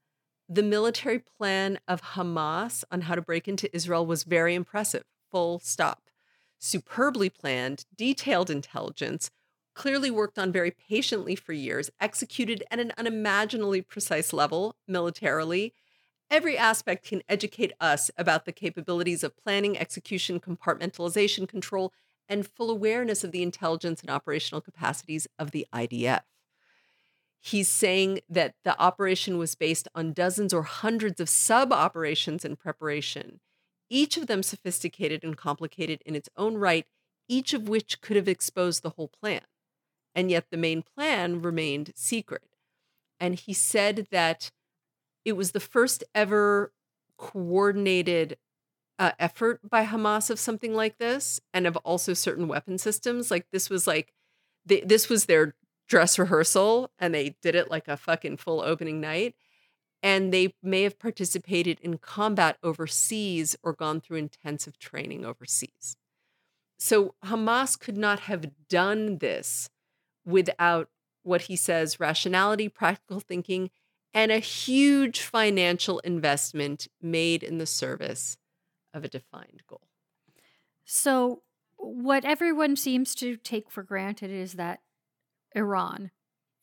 [0.47, 5.59] the military plan of Hamas on how to break into Israel was very impressive, full
[5.59, 6.09] stop.
[6.57, 9.31] Superbly planned, detailed intelligence,
[9.73, 15.73] clearly worked on very patiently for years, executed at an unimaginably precise level militarily.
[16.29, 21.93] Every aspect can educate us about the capabilities of planning, execution, compartmentalization, control,
[22.27, 26.21] and full awareness of the intelligence and operational capacities of the IDF.
[27.39, 32.57] He's saying that the operation was based on dozens or hundreds of sub operations in
[32.57, 33.39] preparation,
[33.89, 36.85] each of them sophisticated and complicated in its own right,
[37.27, 39.41] each of which could have exposed the whole plan.
[40.15, 42.43] And yet the main plan remained secret.
[43.19, 44.51] And he said that
[45.25, 46.73] it was the first ever
[47.17, 48.37] coordinated
[48.97, 53.31] uh, effort by Hamas of something like this, and of also certain weapon systems.
[53.31, 54.13] Like this was like,
[54.65, 55.55] they, this was their
[55.87, 59.35] dress rehearsal, and they did it like a fucking full opening night.
[60.01, 65.97] And they may have participated in combat overseas or gone through intensive training overseas.
[66.77, 69.69] So Hamas could not have done this
[70.25, 70.89] without
[71.23, 73.69] what he says rationality, practical thinking,
[74.13, 78.37] and a huge financial investment made in the service
[78.93, 79.87] of a defined goal.
[80.85, 81.43] So,
[81.77, 84.81] what everyone seems to take for granted is that
[85.55, 86.11] Iran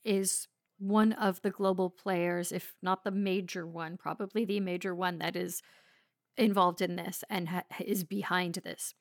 [0.05, 5.19] is one of the global players, if not the major one, probably the major one
[5.19, 5.63] that is
[6.37, 8.95] involved in this and ha- is behind this.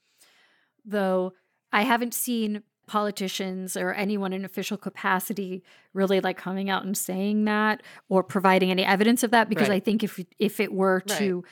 [0.85, 1.33] Though
[1.71, 5.63] I haven't seen politicians or anyone in official capacity
[5.93, 9.77] really like coming out and saying that or providing any evidence of that because Right.
[9.77, 11.17] I think if if it were Right.
[11.17, 11.43] to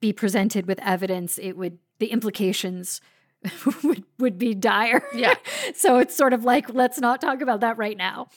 [0.00, 3.00] be presented with evidence it would the implications
[3.84, 5.02] would would be dire.
[5.14, 5.34] Yeah.
[5.74, 8.28] so it's sort of like let's not talk about that right now.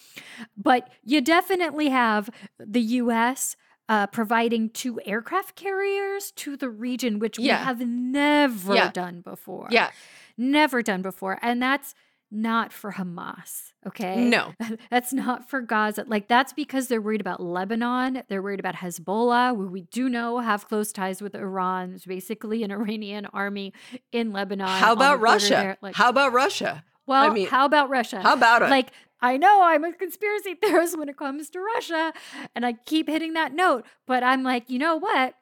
[0.56, 2.30] But you definitely have
[2.60, 3.56] the US
[3.90, 7.60] uh, providing two aircraft carriers to the region, which Yeah.
[7.62, 8.92] we have never Yeah.
[8.92, 9.68] done before.
[9.72, 9.90] Yeah.
[10.38, 11.40] Never done before.
[11.42, 11.94] And that's
[12.32, 13.74] not for Hamas.
[13.86, 14.24] Okay.
[14.24, 14.54] No.
[14.90, 16.06] That's not for Gaza.
[16.08, 18.24] Like, that's because they're worried about Lebanon.
[18.30, 21.94] They're worried about Hezbollah, who we do know have close ties with Iran.
[21.96, 23.74] It's basically an Iranian army
[24.12, 24.68] in Lebanon.
[24.68, 25.78] How about Russia?
[25.82, 26.84] Like, How about Russia?
[27.06, 28.22] well, I mean, how about Russia?
[28.22, 28.70] How about it?
[28.70, 32.14] Like, I know I'm a conspiracy theorist when it comes to Russia,
[32.56, 35.36] and I keep hitting that note, but I'm like, you know what?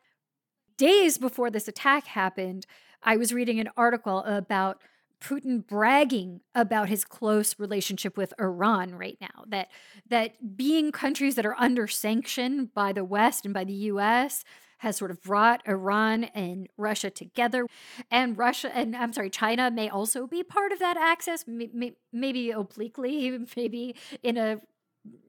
[0.77, 2.65] Days before this attack happened,
[3.03, 4.79] I was reading an article about
[5.19, 9.43] Putin bragging about his close relationship with Iran right now.
[9.47, 9.69] That
[10.07, 14.43] that being countries that are under sanction by the West and by the US
[14.79, 17.65] has sort of brought Iran and Russia together.
[18.09, 21.93] And Russia and I'm sorry, China may also be part of that access, may, may,
[22.13, 24.59] maybe obliquely, maybe in a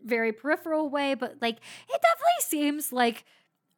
[0.04, 3.24] very peripheral way, but like it definitely seems like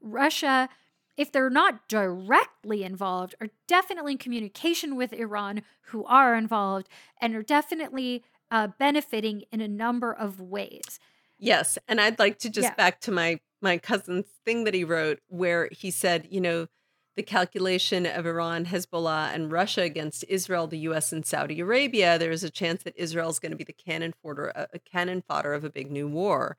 [0.00, 0.68] Russia
[1.16, 6.88] if they're not directly involved, are definitely in communication with Iran, who are involved,
[7.20, 10.98] and are definitely uh, benefiting in a number of ways.
[11.38, 12.74] Yes, and I'd like to just Yeah.
[12.76, 16.66] back to my my cousin's thing that he wrote where he said, you know,
[17.14, 22.32] the calculation of Iran, Hezbollah, and Russia against Israel, the U.S., and Saudi Arabia, there
[22.32, 25.52] is a chance that Israel is going to be the cannon fodder, a cannon fodder
[25.54, 26.56] of a big new war.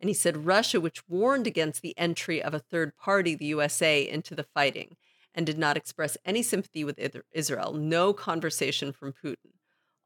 [0.00, 4.06] And he said Russia, which warned against the entry of a third party, the USA,
[4.06, 4.96] into the fighting,
[5.34, 7.00] and did not express any sympathy with
[7.32, 9.54] Israel, no conversation from Putin.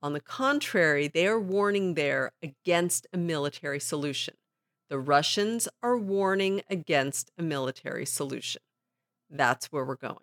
[0.00, 4.34] On the contrary, they are warning there against a military solution.
[4.88, 8.62] The Russians are warning against a military solution.
[9.28, 10.16] That's where we're going.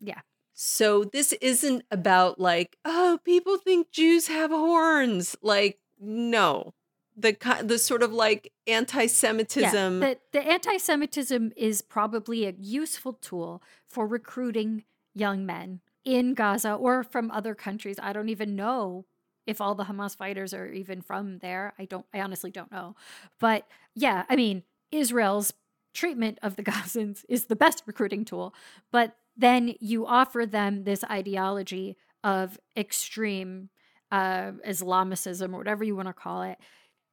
[0.00, 0.20] Yeah.
[0.54, 5.36] So this isn't about like, oh, people think Jews have horns.
[5.42, 6.74] Like, no.
[7.20, 10.02] The the sort of like anti-Semitism.
[10.02, 16.74] Yeah, the, the anti-Semitism is probably a useful tool for recruiting young men in Gaza
[16.74, 17.96] or from other countries.
[18.00, 19.04] I don't even know
[19.46, 21.74] if all the Hamas fighters are even from there.
[21.78, 22.96] I don't I honestly don't know.
[23.38, 24.62] But yeah, I mean,
[24.92, 25.52] Israel's
[25.92, 28.54] treatment of the Gazans is the best recruiting tool,
[28.92, 33.70] but then you offer them this ideology of extreme
[34.10, 36.58] uh, Islamicism or whatever you want to call it,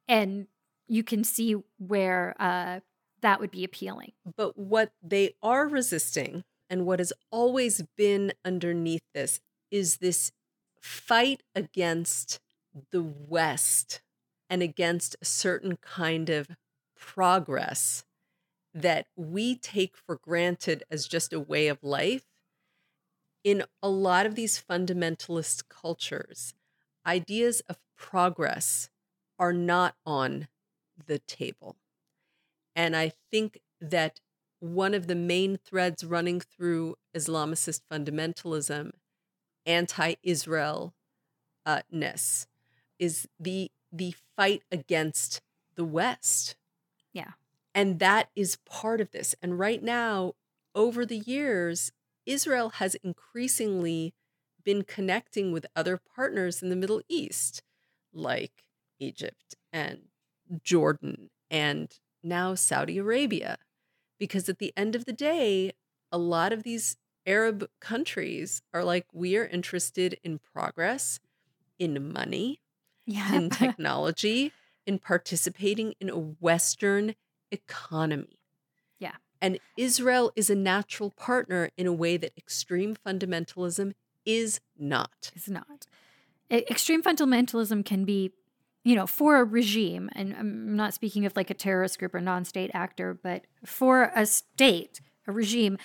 [0.08, 0.46] and
[0.88, 2.80] you can see where uh,
[3.20, 4.12] that would be appealing.
[4.36, 9.40] But what they are resisting, and what has always been underneath this,
[9.70, 10.32] is this
[10.80, 12.40] fight against
[12.90, 14.00] the West
[14.48, 16.48] and against a certain kind of
[16.96, 18.04] progress
[18.72, 22.24] that we take for granted as just a way of life,
[23.44, 26.54] in a lot of these fundamentalist cultures,
[27.06, 28.90] ideas of progress
[29.38, 30.48] are not on
[31.06, 31.76] the table.
[32.74, 34.20] And I think that
[34.60, 38.90] one of the main threads running through Islamicist fundamentalism,
[39.66, 40.94] anti Israel
[41.90, 42.46] ness,
[42.98, 45.40] is the, the fight against
[45.76, 46.56] the West.
[47.12, 47.32] Yeah.
[47.74, 49.34] And that is part of this.
[49.40, 50.34] And right now,
[50.74, 51.92] over the years,
[52.26, 54.14] Israel has increasingly
[54.64, 57.62] been connecting with other partners in the Middle East,
[58.12, 58.64] like
[58.98, 60.02] Egypt and
[60.62, 61.90] Jordan and
[62.22, 63.58] now Saudi Arabia.
[64.18, 65.72] Because at the end of the day,
[66.10, 66.96] a lot of these
[67.26, 71.20] Arab countries are like, we are interested in progress,
[71.78, 72.60] in money,
[73.06, 73.34] yeah.
[73.34, 74.52] in technology,
[74.86, 77.14] in participating in a Western
[77.50, 78.40] economy.
[78.98, 79.16] Yeah.
[79.40, 83.92] And Israel is a natural partner in a way that extreme fundamentalism
[84.24, 85.30] is not.
[85.34, 85.86] Is not.
[86.50, 88.32] Extreme fundamentalism can be,
[88.88, 92.22] you know, for a regime, and I'm not speaking of like a terrorist group or
[92.22, 95.76] non state actor, but for a state, a regime,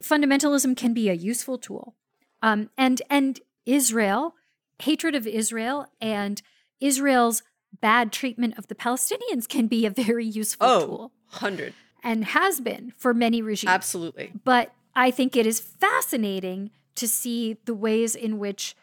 [0.00, 1.96] fundamentalism can be a useful tool.
[2.40, 4.36] Um, and and Israel,
[4.78, 6.40] hatred of Israel and
[6.80, 7.42] Israel's
[7.80, 11.12] bad treatment of the Palestinians can be a very useful oh, tool.
[11.30, 11.74] 100.
[12.04, 13.74] And has been for many regimes.
[13.74, 14.30] Absolutely.
[14.44, 18.76] But I think it is fascinating to see the ways in which,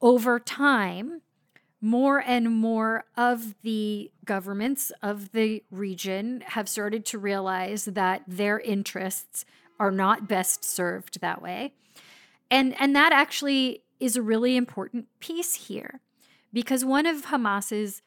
[0.00, 1.22] over time,
[1.80, 8.60] more and more of the governments of the region have started to realize that their
[8.60, 9.44] interests
[9.78, 11.72] are not best served that way.
[12.50, 16.00] And, and that actually is a really important piece here
[16.52, 18.02] because one of Hamas's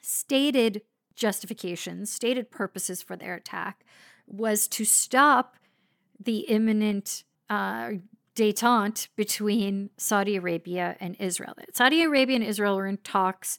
[0.00, 0.82] stated
[1.14, 3.84] justifications, stated purposes for their attack
[4.26, 5.56] was to stop
[6.18, 7.90] the imminent uh,
[8.36, 11.54] detente between Saudi Arabia and Israel.
[11.72, 13.58] Saudi Arabia and Israel were in talks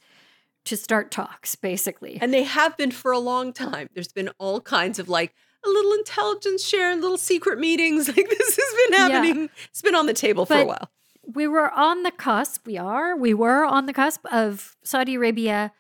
[0.66, 2.18] to start talks, basically.
[2.22, 3.90] And they have been for a long time.
[3.94, 5.34] There's been all kinds of like
[5.66, 8.08] a little intelligence sharing, little secret meetings.
[8.16, 9.42] Like this has been happening.
[9.44, 9.66] Yeah.
[9.70, 10.90] It's been on the table for a while.
[11.24, 15.72] We were on the cusp, we are, we were on the cusp of Saudi Arabia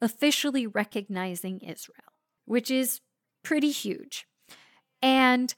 [0.00, 2.14] officially recognizing Israel,
[2.46, 3.00] which is
[3.42, 4.26] pretty huge.
[5.02, 5.54] And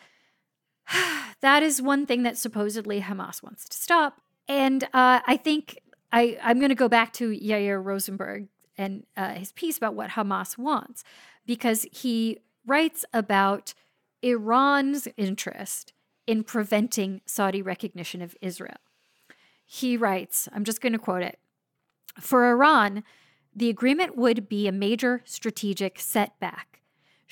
[1.41, 4.21] that is one thing that supposedly Hamas wants to stop.
[4.49, 5.81] And uh, I think
[6.13, 10.11] I, I'm going to go back to Yair Rosenberg and uh, his piece about what
[10.11, 11.05] Hamas wants,
[11.47, 13.75] because he writes about
[14.23, 15.93] Iran's interest
[16.27, 18.79] in preventing Saudi recognition of Israel.
[19.67, 21.39] He writes, I'm just going to quote it
[22.19, 23.05] For Iran,
[23.55, 26.80] the agreement would be a major strategic setback.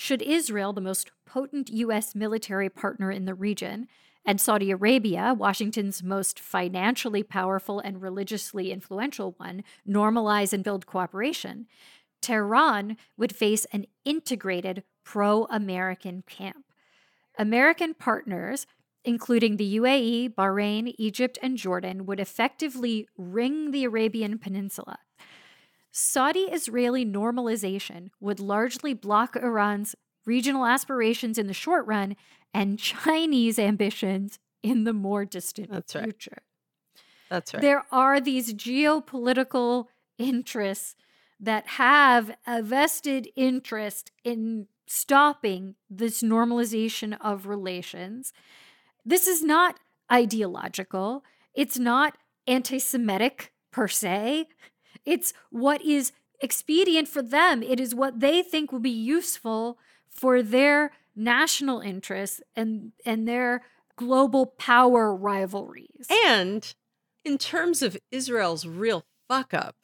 [0.01, 2.15] Should Israel, the most potent U.S.
[2.15, 3.89] military partner in the region,
[4.25, 11.67] and Saudi Arabia, Washington's most financially powerful and religiously influential one, normalize and build cooperation,
[12.23, 16.67] Tehran would face an integrated pro American camp.
[17.37, 18.69] American partners,
[19.05, 25.01] including the UAE, Bahrain, Egypt, and Jordan, would effectively ring the Arabian Peninsula
[25.99, 32.15] Saudi Israeli normalization would largely block Iran's regional aspirations in the short run
[32.55, 36.05] and Chinese ambitions in the more distant That's right.
[36.05, 36.39] future.
[37.29, 37.61] That's right.
[37.61, 39.87] There are these geopolitical
[40.19, 40.95] interests
[41.41, 48.33] that have a vested interest in stopping this normalization of relations.
[49.05, 49.79] This is not
[50.13, 51.25] ideological,
[51.55, 54.47] it's not anti Semitic per se.
[55.09, 59.79] It's what is expedient for them, it is what they think will be useful
[60.09, 63.63] for their national interests and, and their
[63.97, 66.07] global power rivalries.
[66.27, 66.75] And
[67.25, 69.77] in terms of Israel's real fuck up,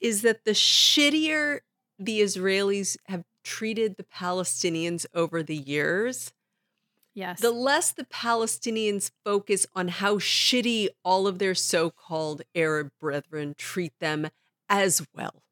[0.00, 1.60] is that the shittier
[1.98, 6.32] the Israelis have treated the Palestinians over the years,
[7.14, 7.40] yes.
[7.40, 13.54] the less the Palestinians focus on how shitty all of their so called Arab brethren
[13.56, 14.28] treat them
[14.68, 15.42] as well.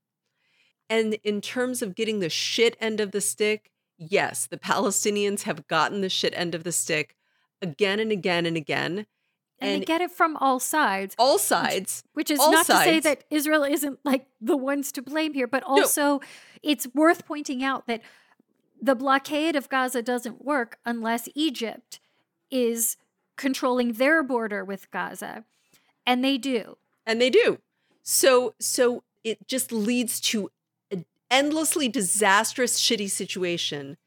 [0.88, 5.66] And in terms of getting the shit end of the stick, yes, the Palestinians have
[5.66, 7.14] gotten the shit end of the stick
[7.60, 9.06] again and again and again.
[9.60, 11.14] and, and they get it from all sides.
[11.18, 12.04] All sides.
[12.14, 15.62] Which is not to say that Israel isn't like the ones to blame here, but
[15.62, 16.20] also
[16.62, 18.00] it's worth pointing out that
[18.80, 22.00] the blockade of Gaza doesn't work unless Egypt
[22.50, 22.96] is
[23.36, 25.44] controlling their border with Gaza.
[26.06, 26.78] And they do.
[27.06, 27.58] and they do
[28.02, 30.48] so so it just leads to
[30.90, 33.98] an endlessly disastrous shitty situation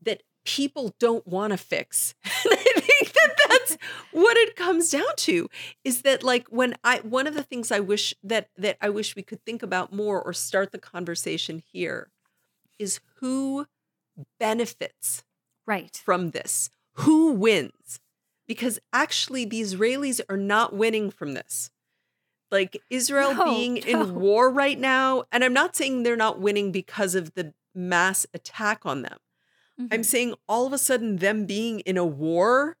[0.00, 3.76] that people don't want to fix and i think that that's
[4.12, 5.48] what it comes down to
[5.82, 9.16] is that like when i one of the things i wish that that i wish
[9.16, 12.10] we could think about more or start the conversation here
[12.78, 13.66] is who
[14.38, 15.24] benefits
[15.66, 16.00] Right.
[16.04, 18.00] from this who wins
[18.46, 21.70] because actually the israelis are not winning from this
[22.50, 23.80] like Israel No, being no.
[23.80, 28.26] in war right now, and I'm not saying they're not winning because of the mass
[28.34, 29.16] attack on them.
[29.90, 30.04] I'm Mhm.
[30.04, 32.76] saying all of a sudden them being in a war,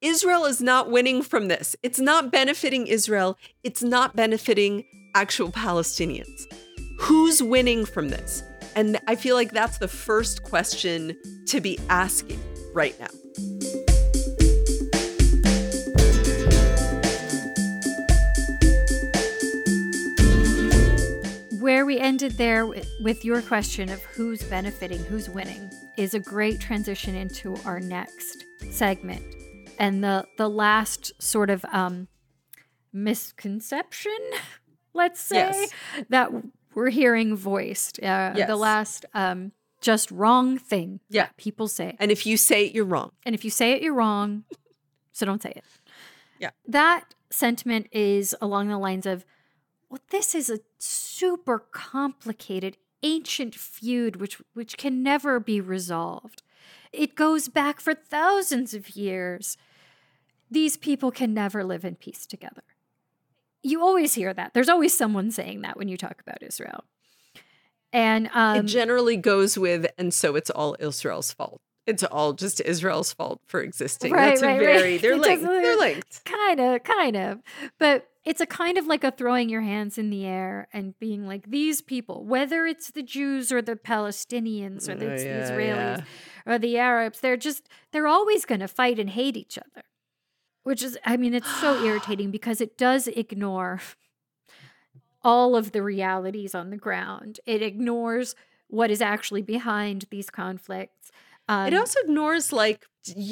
[0.00, 1.76] Israel is not winning from this.
[1.82, 6.46] It's not benefiting Israel, it's not benefiting actual Palestinians.
[7.00, 8.42] Who's winning from this?
[8.76, 11.16] And I feel like that's the first question
[11.46, 12.40] to be asking
[12.72, 13.08] right now.
[21.60, 26.58] Where we ended there with your question of who's benefiting, who's winning, is a great
[26.58, 29.22] transition into our next segment.
[29.78, 32.08] And the the last sort of um,
[32.92, 34.16] misconception,
[34.94, 35.70] let's say, Yes.
[36.08, 36.30] that
[36.74, 37.98] we're hearing voiced.
[38.00, 38.46] Uh, Yes.
[38.48, 41.28] The last um, just wrong thing Yeah.
[41.36, 41.96] people say.
[41.98, 43.12] And if you say it, you're wrong.
[43.24, 44.44] And if you say it, you're wrong.
[45.12, 45.64] So don't say it.
[46.38, 46.50] Yeah.
[46.66, 49.24] That sentiment is along the lines of,
[49.88, 56.42] well, this is a super complicated, ancient feud which which can never be resolved.
[56.92, 59.56] It goes back for thousands of years.
[60.50, 62.62] These people can never live in peace together.
[63.62, 64.54] You always hear that.
[64.54, 66.84] There's always someone saying that when you talk about Israel.
[67.92, 71.60] And um, it generally goes with, and so it's all Israel's fault.
[71.86, 74.12] It's all just Israel's fault for existing.
[74.12, 75.02] Right, That's a right, very right.
[75.02, 75.42] they're linked.
[75.42, 76.24] They're linked.
[76.24, 77.40] kind of kind of
[77.78, 81.26] but it's a kind of like a throwing your hands in the air and being
[81.26, 85.52] like these people whether it's the jews or the palestinians or Oh, it's yeah, the
[85.52, 86.52] israelis yeah.
[86.52, 89.82] or the arabs they're just they're always going to fight and hate each other
[90.62, 93.80] which is i mean it's so irritating because it does ignore
[95.22, 97.40] all of the realities on the ground.
[97.44, 98.34] It ignores
[98.68, 101.12] what is actually behind these conflicts
[101.50, 102.86] um, it also ignores like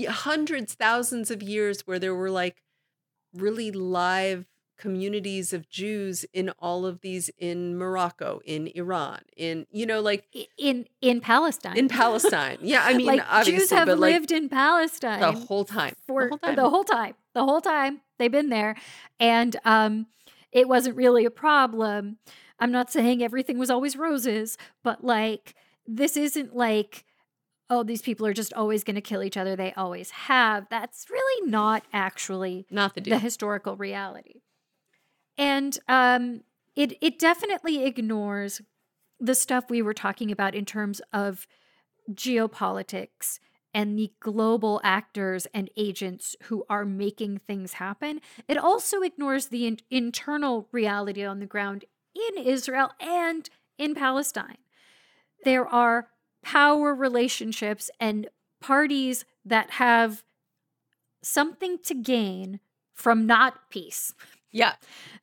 [0.09, 2.65] hundreds, thousands of years where there were like
[3.33, 4.45] really live
[4.79, 10.25] communities of Jews in all of these in Morocco, in Iran, in you know, like
[10.57, 12.59] in in palestine in Palestine.
[12.63, 15.95] Yeah, I mean, like obviously, Jews have but like lived in Palestine the whole time,
[16.07, 16.57] for the whole time.
[16.57, 17.15] the whole time.
[17.35, 18.75] The whole time they've been there,
[19.21, 20.07] and um,
[20.51, 22.19] it wasn't really a problem.
[22.59, 25.55] I'm not saying everything was always roses, but like
[25.87, 27.05] this isn't like
[27.71, 29.55] oh these people are just always going to kill each other.
[29.55, 30.67] They always have.
[30.71, 33.15] That's really not actually Not the deal.
[33.15, 34.41] the historical reality.
[35.39, 36.43] And um,
[36.77, 38.61] it it definitely ignores
[39.21, 41.47] the stuff we were talking about in terms of
[42.13, 43.39] geopolitics
[43.75, 48.21] and the global actors and agents who are making things happen.
[48.49, 51.85] It also ignores the in- internal reality on the ground
[52.15, 54.59] in Israel and in Palestine.
[55.45, 56.09] There are
[56.43, 58.29] power relationships and
[58.61, 60.25] parties that have
[61.23, 62.61] something to gain
[62.95, 64.15] from not peace.
[64.53, 64.75] Yeah,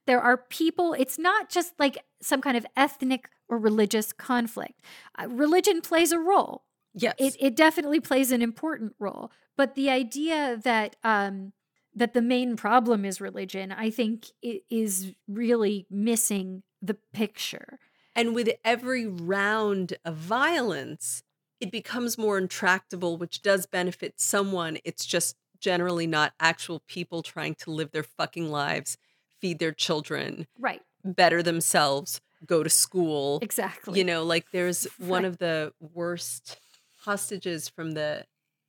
[0.08, 4.82] There are people, it's not just like some kind of ethnic or religious conflict.
[5.18, 6.64] Uh, religion plays a role.
[6.94, 7.16] Yes.
[7.18, 9.32] It it definitely plays an important role.
[9.58, 11.54] But the idea that um
[11.94, 17.80] that the main problem is religion, I think it is really missing the picture.
[18.16, 21.24] And with every round of violence,
[21.60, 24.78] it becomes more intractable, which does benefit someone.
[24.86, 28.98] It's just generally not actual people trying to live their fucking lives,
[29.42, 30.82] feed their children, Right.
[31.04, 33.40] better themselves, go to school.
[33.42, 34.00] Exactly.
[34.00, 35.26] You know, like there's one Right.
[35.26, 36.60] of the worst
[37.00, 38.26] hostages from the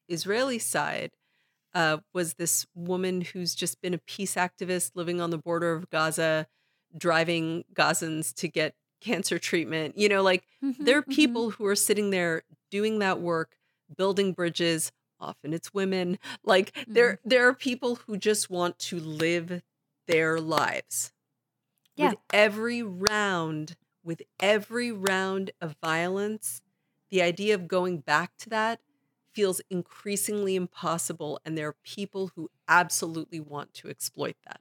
[0.09, 1.12] Israeli side
[1.75, 5.91] uh, was this woman who's just been a peace activist living on the border of
[5.91, 6.47] Gaza,
[6.97, 9.99] driving Gazans to get cancer treatment.
[9.99, 11.11] You know, like Mhm, there are mhm.
[11.14, 13.57] people who are sitting there doing that work,
[13.97, 14.91] building bridges.
[15.21, 16.19] Often it's women.
[16.45, 19.62] Like there, there are people who just want to live
[20.07, 21.13] their lives.
[21.97, 22.11] Yeah.
[22.11, 26.61] With every round, with every round of violence,
[27.11, 28.81] the idea of going back to that
[29.33, 31.41] feels increasingly impossible.
[31.45, 34.61] And there are people who absolutely want to exploit that.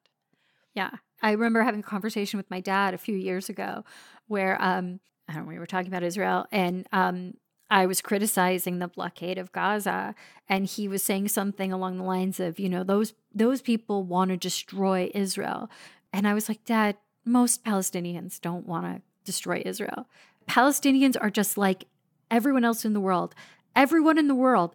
[0.74, 0.92] Yeah.
[1.22, 3.84] I remember having a conversation with my dad a few years ago
[4.28, 7.36] where um I don't know, we were talking about Israel and um
[7.76, 10.16] I was criticizing the blockade of Gaza
[10.48, 14.30] and he was saying something along the lines of, you know, those those people want
[14.30, 15.70] to destroy Israel.
[16.14, 16.96] And I was like, "Dad,
[17.26, 20.08] most Palestinians don't want to destroy Israel.
[20.48, 21.84] Palestinians are just like
[22.32, 23.36] everyone else in the world.
[23.76, 24.74] Everyone in the world,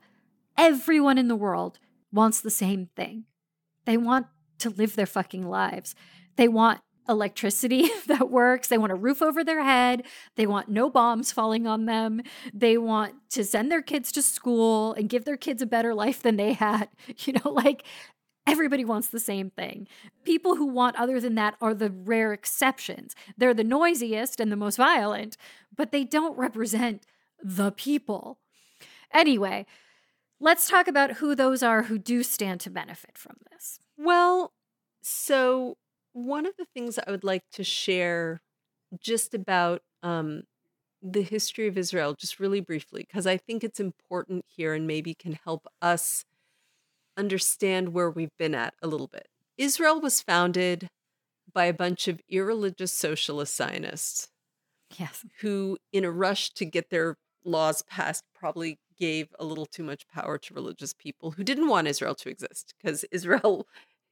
[0.58, 1.78] everyone in the world
[2.12, 3.24] wants the same thing.
[3.86, 4.26] They want
[4.58, 5.94] to live their fucking lives.
[6.36, 8.68] They want electricity that works.
[8.68, 10.04] They want a roof over their head.
[10.36, 12.22] They want no bombs falling on them.
[12.54, 16.22] They want to send their kids to school and give their kids a better life
[16.22, 16.88] than they had.
[17.26, 17.84] You know, like
[18.46, 19.86] everybody wants the same thing.
[20.24, 23.14] People who want other than that are the rare exceptions.
[23.36, 25.36] They're the noisiest and the most violent,
[25.76, 27.04] but they don't represent
[27.42, 28.38] the people.
[29.12, 29.66] Anyway,
[30.38, 33.80] let's talk about who those are who do stand to benefit from this.
[33.98, 34.52] Well,
[35.02, 35.76] so
[36.12, 38.40] one of the things I would like to share
[39.00, 40.44] just about um,
[41.02, 45.14] the history of Israel, just really briefly, because I think it's important here and maybe
[45.14, 46.24] can help us
[47.16, 49.28] understand where we've been at a little bit.
[49.58, 50.88] Israel was founded
[51.52, 54.28] by a bunch of irreligious socialist Zionists
[54.98, 55.24] Yes.
[55.40, 60.06] who, in a rush to get their laws passed, probably gave a little too much
[60.08, 63.66] power to religious people who didn't want Israel to exist because Israel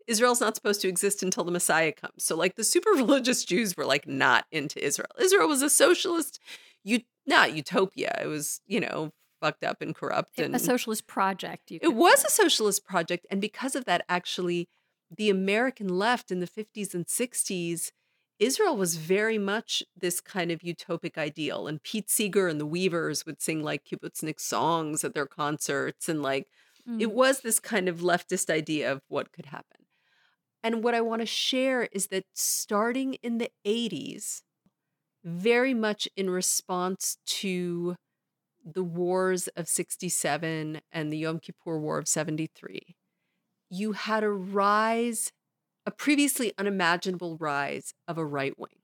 [0.09, 2.25] Israel's not supposed to exist until the Messiah comes.
[2.25, 5.11] So like the super religious Jews were like not into Israel.
[5.21, 6.41] Israel was a socialist
[6.85, 8.19] you not utopia.
[8.23, 11.71] It was, you know, fucked up and corrupt and A socialist project.
[11.71, 12.27] You it was say.
[12.29, 13.27] a socialist project.
[13.31, 14.69] And because of that, actually,
[15.15, 17.91] the American left in the 50s and 60s,
[18.39, 21.67] Israel was very much this kind of utopic ideal.
[21.67, 26.09] And Pete Seeger and the Weavers would sing like kibbutznik songs at their concerts.
[26.09, 26.47] And like,
[26.99, 27.13] it Mm.
[27.13, 29.81] was this kind of leftist idea of what could happen.
[30.63, 34.43] And what I want to share is that starting in the 80s,
[35.25, 37.97] very much in response to
[38.65, 42.97] the wars of 67 and the Yom Kippur War of 73,
[43.71, 45.33] you had a rise,
[45.87, 48.81] a previously unimaginable rise of a right wing.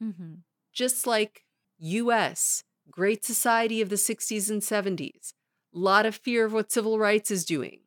[0.00, 0.42] Mhm.
[0.72, 1.44] Just like
[1.78, 5.34] US, great society of the 60s and 70s,
[5.72, 7.80] lot of fear of what civil rights is doing,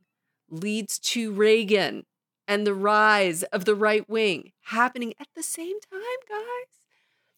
[0.50, 2.06] leads to Reagan
[2.48, 6.82] and the rise of the right wing happening at the same time, guys.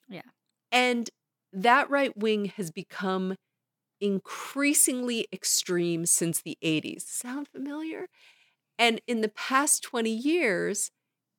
[0.09, 0.31] Yeah.
[0.71, 1.09] And
[1.53, 3.35] that right wing has become
[4.01, 7.01] increasingly extreme since the 80s.
[7.07, 8.07] Sound familiar?
[8.77, 10.91] And in the past 20 years,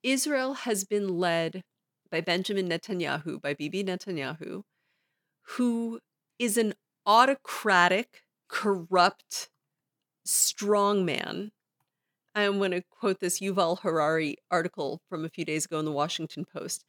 [0.02, 1.62] Israel has been led
[2.10, 4.62] by Benjamin Netanyahu, by Bibi Netanyahu,
[5.56, 6.00] who
[6.38, 9.50] is an autocratic, corrupt
[10.26, 11.50] strongman.
[12.36, 15.90] I'm going to quote this Yuval Harari article from a few days ago in the
[15.90, 16.84] Washington Post.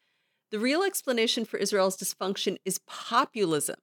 [0.51, 3.77] The real explanation for Israel's dysfunction is populism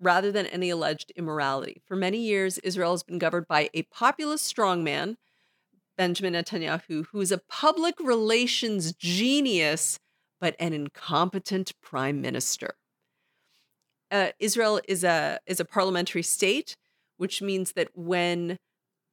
[0.00, 1.82] rather than any alleged immorality.
[1.86, 5.16] For many years, Israel has been governed by a populist strongman,
[5.98, 10.00] Benjamin Netanyahu, who is a public relations genius,
[10.40, 12.76] but an incompetent prime minister.
[14.10, 16.76] Uh, Israel is a is a parliamentary state,
[17.18, 18.58] which means that when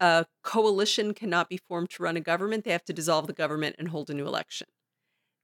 [0.02, 3.76] a coalition cannot be formed to run a government, they have to dissolve the government
[3.78, 4.68] and hold a new election.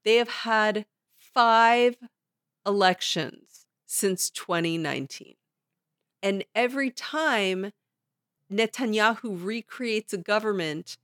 [0.03, 0.86] They have had
[1.18, 1.97] five
[2.66, 5.36] elections since 2019.
[6.24, 7.72] And every time
[8.51, 10.97] Netanyahu recreates a government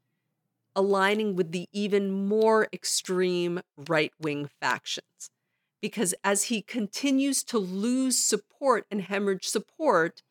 [0.76, 5.30] aligning with the even more extreme right wing factions.
[5.80, 10.24] Because as he continues to lose support and hemorrhage support,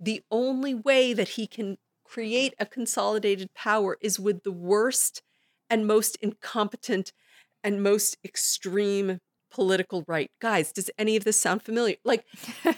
[0.00, 5.22] the only way that he can create a consolidated power is with the worst
[5.68, 7.12] and most incompetent
[7.64, 10.30] and most extreme political right.
[10.40, 11.96] Guys, does any of this sound familiar?
[12.04, 12.24] Like,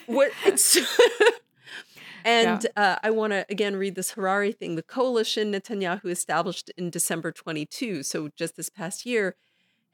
[0.07, 0.33] what?
[0.45, 0.77] It's.
[2.25, 2.83] and yeah.
[2.83, 4.77] uh, I want to again read this Harari thing.
[4.77, 9.37] The coalition Netanyahu established in December 22, so just this past year,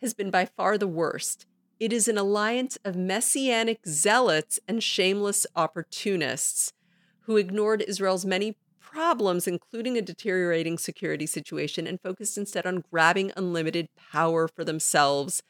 [0.01, 1.47] has been by far the worst.
[1.80, 6.72] It is an alliance of messianic zealots and shameless opportunists
[7.22, 8.57] who ignored Israel's many
[8.95, 15.42] problems, including a deteriorating security situation, and focused instead on grabbing unlimited power for themselves,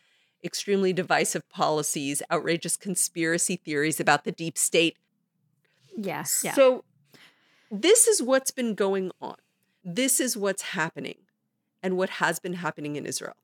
[0.43, 4.97] extremely divisive policies, outrageous conspiracy theories about the deep state.
[5.95, 6.41] Yes.
[6.43, 6.55] Yeah.
[6.55, 6.85] So,
[7.71, 9.37] this is what's been going on.
[9.85, 11.19] This is what's happening
[11.83, 13.37] and what has been happening in Israel.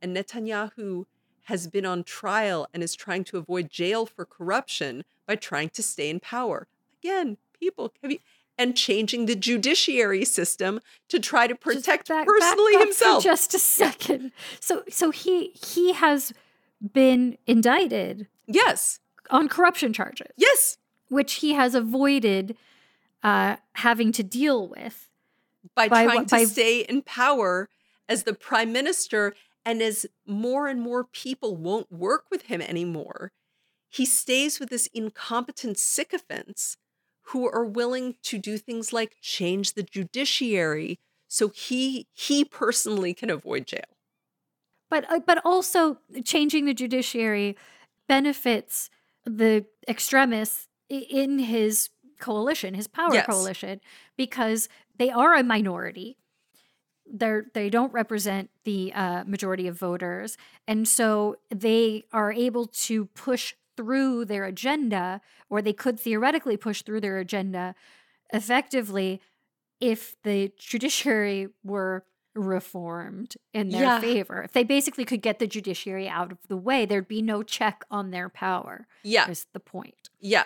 [0.00, 1.06] And Netanyahu
[1.44, 5.82] has been on trial and is trying to avoid jail for corruption by trying to
[5.82, 6.68] stay in power.
[7.02, 8.18] Again, people, have you,
[8.60, 13.24] and changing the judiciary system to try to protect back, personally back himself.
[13.24, 14.32] just a second.
[14.60, 16.34] So so he he has
[16.92, 18.28] been indicted.
[18.46, 19.00] Yes.
[19.30, 20.32] On corruption charges.
[20.36, 20.76] Yes.
[21.08, 22.54] Which he has avoided
[23.22, 25.08] uh, having to deal with
[25.74, 27.70] by, by trying to by, stay in power
[28.10, 29.34] as the prime minister
[29.64, 33.32] and as more and more people won't work with him anymore,
[33.88, 36.76] he stays with this incompetent sycophants
[37.30, 43.30] who are willing to do things like change the judiciary so he he personally can
[43.30, 43.84] avoid jail.
[44.88, 47.56] But uh, but also changing the judiciary
[48.08, 48.90] benefits
[49.24, 53.26] the extremists in his coalition, his power yes.
[53.26, 53.80] coalition,
[54.16, 54.68] because
[54.98, 56.16] they are a minority.
[57.06, 63.06] They're they don't represent the uh, majority of voters, and so they are able to
[63.06, 67.74] push through their agenda, or they could theoretically push through their agenda
[68.30, 69.22] effectively
[69.80, 72.04] if the judiciary were
[72.34, 74.00] reformed in their yeah.
[74.00, 74.42] favor.
[74.42, 77.84] If they basically could get the judiciary out of the way, there'd be no check
[77.90, 78.86] on their power.
[79.02, 79.30] Yeah.
[79.30, 80.10] Is the point.
[80.20, 80.44] Yeah.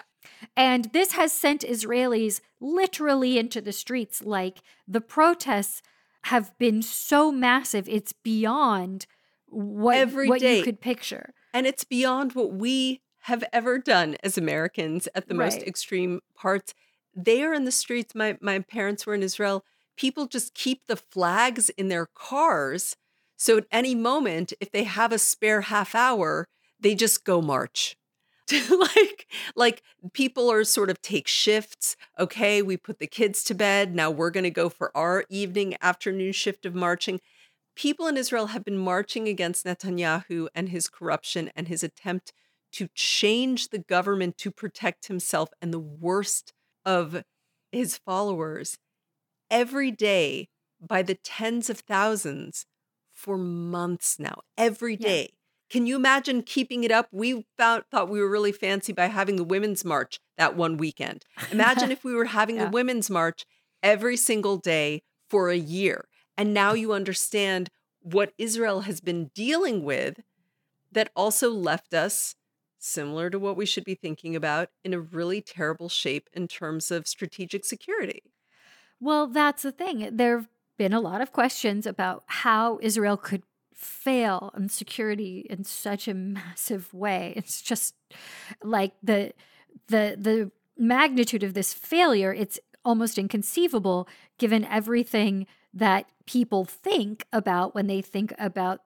[0.56, 4.22] And this has sent Israelis literally into the streets.
[4.22, 5.82] Like the protests
[6.22, 9.06] have been so massive, it's beyond
[9.48, 10.58] what, Every what day.
[10.58, 11.34] you could picture.
[11.52, 15.46] And it's beyond what we have ever done as Americans at the right.
[15.46, 16.74] most extreme parts.
[17.14, 18.14] They are in the streets.
[18.14, 19.64] My my parents were in Israel.
[19.96, 22.96] People just keep the flags in their cars.
[23.36, 26.48] So at any moment, if they have a spare half hour,
[26.78, 27.96] they just go march.
[28.70, 33.94] like like people are sort of take shifts okay we put the kids to bed
[33.94, 37.20] now we're going to go for our evening afternoon shift of marching
[37.74, 42.34] people in israel have been marching against netanyahu and his corruption and his attempt
[42.74, 46.52] to change the government to protect himself and the worst
[46.84, 47.22] of
[47.70, 48.78] his followers
[49.50, 50.48] every day
[50.80, 52.66] by the tens of thousands
[53.12, 55.22] for months now, every day.
[55.22, 55.36] Yeah.
[55.70, 57.08] Can you imagine keeping it up?
[57.10, 61.24] We found, thought we were really fancy by having the Women's March that one weekend.
[61.50, 62.64] Imagine if we were having yeah.
[62.64, 63.46] the Women's March
[63.82, 66.06] every single day for a year.
[66.36, 67.70] And now you understand
[68.02, 70.20] what Israel has been dealing with
[70.92, 72.34] that also left us
[72.84, 76.90] similar to what we should be thinking about in a really terrible shape in terms
[76.90, 78.22] of strategic security.
[79.00, 80.08] Well, that's the thing.
[80.16, 83.42] There have been a lot of questions about how Israel could
[83.74, 87.32] fail on security in such a massive way.
[87.36, 87.94] It's just
[88.62, 89.32] like the
[89.88, 94.08] the the magnitude of this failure, it's almost inconceivable
[94.38, 98.80] given everything that people think about when they think about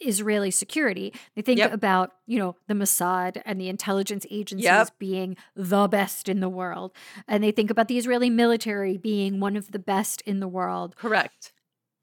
[0.00, 1.12] Israeli security.
[1.34, 1.72] They think yep.
[1.72, 4.90] about, you know, the Mossad and the intelligence agencies yep.
[4.98, 6.92] being the best in the world.
[7.28, 10.96] And they think about the Israeli military being one of the best in the world.
[10.96, 11.52] Correct.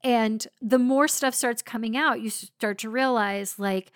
[0.02, 3.92] And the more stuff starts coming out, you start to realize like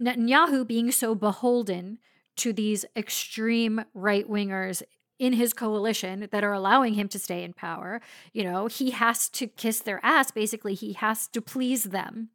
[0.00, 1.98] Netanyahu being so beholden
[2.36, 4.82] to these extreme right wingers
[5.18, 8.00] in his coalition that are allowing him to stay in power.
[8.32, 10.30] You know, he has to kiss their ass.
[10.30, 12.30] Basically, he has to please them.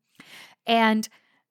[0.68, 1.08] And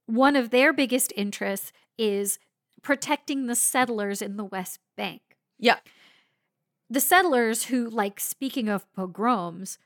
[0.07, 2.39] one of their biggest interests is
[2.83, 5.23] protecting the settlers in the West Bank.
[5.59, 5.79] Yeah.
[6.91, 9.79] The settlers who, like, speaking of pogroms,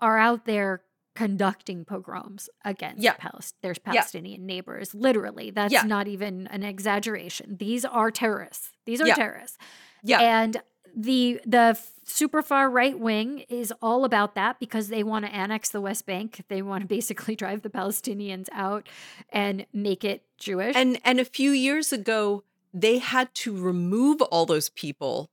[0.00, 0.82] are out there
[1.14, 3.14] conducting pogroms against yeah.
[3.14, 4.46] Palest- their Palestinian yeah.
[4.46, 4.94] neighbors.
[4.94, 5.82] Literally, that's yeah.
[5.82, 7.56] not even an exaggeration.
[7.58, 8.70] These are terrorists.
[8.86, 9.58] These are terrorists.
[10.04, 10.20] Yeah.
[10.20, 10.58] And
[10.96, 15.68] the the super far right wing is all about that because they want to annex
[15.70, 16.44] the West Bank.
[16.48, 18.88] They want to basically drive the Palestinians out
[19.30, 20.74] and make it Jewish.
[20.76, 25.30] And and a few years ago, they had to remove all those people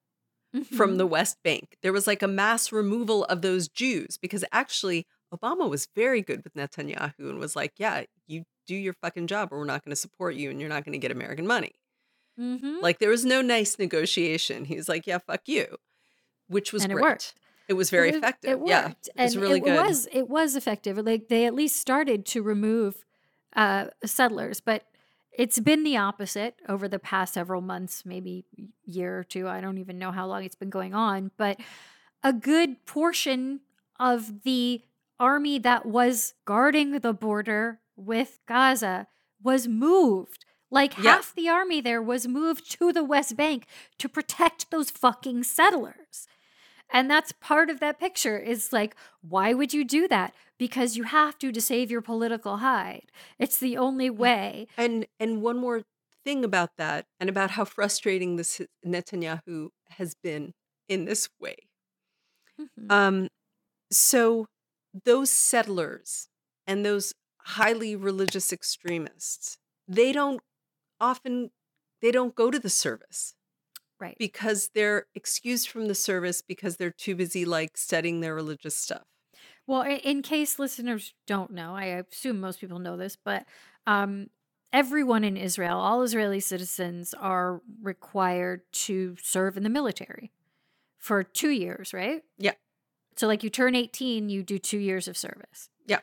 [0.73, 0.97] from Mhm.
[0.99, 1.75] the West Bank.
[1.81, 6.43] There was like a mass removal of those Jews because actually Obama was very good
[6.45, 9.91] with Netanyahu and was like, yeah, you do your fucking job or we're not going
[9.91, 11.73] to support you and you're not going to get American money.
[12.39, 12.81] Mhm.
[12.81, 14.65] Like there was no nice negotiation.
[14.65, 15.77] He's like, yeah, fuck you,
[16.47, 17.03] which was And it great.
[17.03, 17.33] worked.
[17.67, 18.51] It was very It effective.
[18.51, 18.69] It worked.
[18.69, 18.93] yeah.
[19.15, 19.85] and was really it good.
[19.87, 20.97] was it was effective.
[20.97, 23.03] Like they at least started to remove
[23.55, 24.83] uh, settlers, but
[25.31, 28.45] it's been the opposite over the past several months, maybe
[28.85, 29.47] year or two.
[29.47, 31.59] I don't even know how long it's been going on, but
[32.23, 33.61] a good portion
[33.99, 34.81] of the
[35.19, 39.07] army that was guarding the border with Gaza
[39.41, 40.44] was moved.
[40.71, 41.17] Like Yeah.
[41.17, 43.67] half the army there was moved to the West Bank
[43.99, 46.27] to protect those fucking settlers.
[46.91, 50.35] And that's part of that picture is like, why would you do that?
[50.57, 53.11] Because you have to to save your political hide.
[53.39, 54.67] It's the only way.
[54.77, 55.83] And and one more
[56.23, 60.53] thing about that and about how frustrating this Netanyahu has been
[60.87, 61.55] in this way.
[62.57, 62.89] Mhm.
[62.89, 63.29] Um
[63.91, 64.47] so
[65.05, 66.29] those settlers
[66.67, 69.57] and those highly religious extremists,
[69.87, 70.41] they don't
[70.99, 71.51] often
[72.01, 73.35] they don't go to the service
[73.99, 74.15] right.
[74.19, 79.03] because they're excused from the service because they're too busy like studying their religious stuff.
[79.67, 83.45] Well, in case listeners don't know, I assume most people know this, but
[83.87, 84.27] um,
[84.71, 90.31] everyone in Israel, all Israeli citizens, are required to serve in the military
[90.97, 92.23] for two years, right?
[92.37, 92.53] Yeah.
[93.15, 95.69] So, like, you turn 18, you do two years of service.
[95.87, 95.99] Yeah.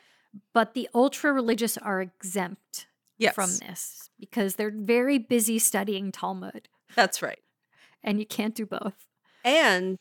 [0.53, 2.87] But the ultra religious are exempt
[3.17, 3.35] Yes.
[3.35, 7.39] from this because they're very busy studying Talmud That's right.
[8.03, 9.07] and you can't do both.
[9.43, 9.99] And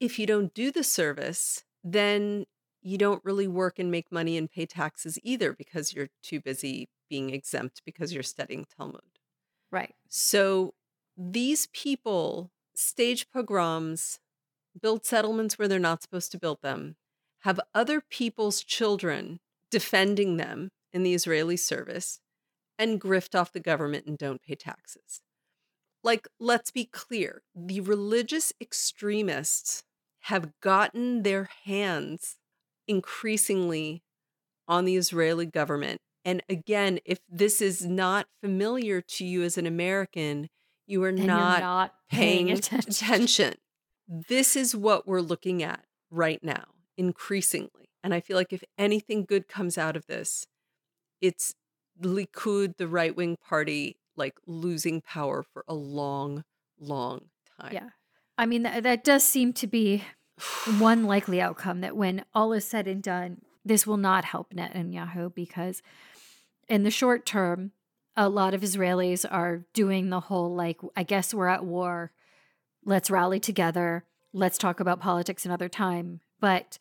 [0.00, 2.46] if you don't do the service, then
[2.82, 6.88] you don't really work and make money and pay taxes either because you're too busy
[7.08, 9.02] being exempt because you're studying Talmud.
[9.70, 9.94] Right.
[10.08, 10.74] So
[11.16, 14.18] these people stage pogroms,
[14.80, 16.96] build settlements where they're not supposed to build them,
[17.40, 19.40] have other people's children
[19.70, 22.20] defending them in the Israeli service,
[22.80, 25.20] and grift off the government and don't pay taxes.
[26.02, 29.84] Like, let's be clear the religious extremists
[30.20, 32.38] have gotten their hands
[32.88, 34.02] increasingly
[34.66, 36.00] on the Israeli government.
[36.24, 40.48] And again, if this is not familiar to you as an American,
[40.86, 42.90] you are not, not paying paying attention.
[42.90, 43.54] attention.
[44.08, 46.64] This is what we're looking at right now,
[46.96, 47.90] increasingly.
[48.02, 50.46] And I feel like if anything good comes out of this,
[51.20, 51.54] it's
[52.02, 56.44] Likud, the right wing party, like losing power for a long,
[56.78, 57.26] long
[57.60, 57.72] time.
[57.72, 57.88] Yeah.
[58.38, 60.04] I mean, that, that does seem to be
[60.78, 65.34] one likely outcome that when all is said and done, this will not help Netanyahu
[65.34, 65.82] because
[66.68, 67.72] in the short term,
[68.16, 72.12] a lot of Israelis are doing the whole like, I guess we're at war.
[72.84, 74.04] Let's rally together.
[74.32, 76.20] Let's talk about politics another time.
[76.40, 76.78] But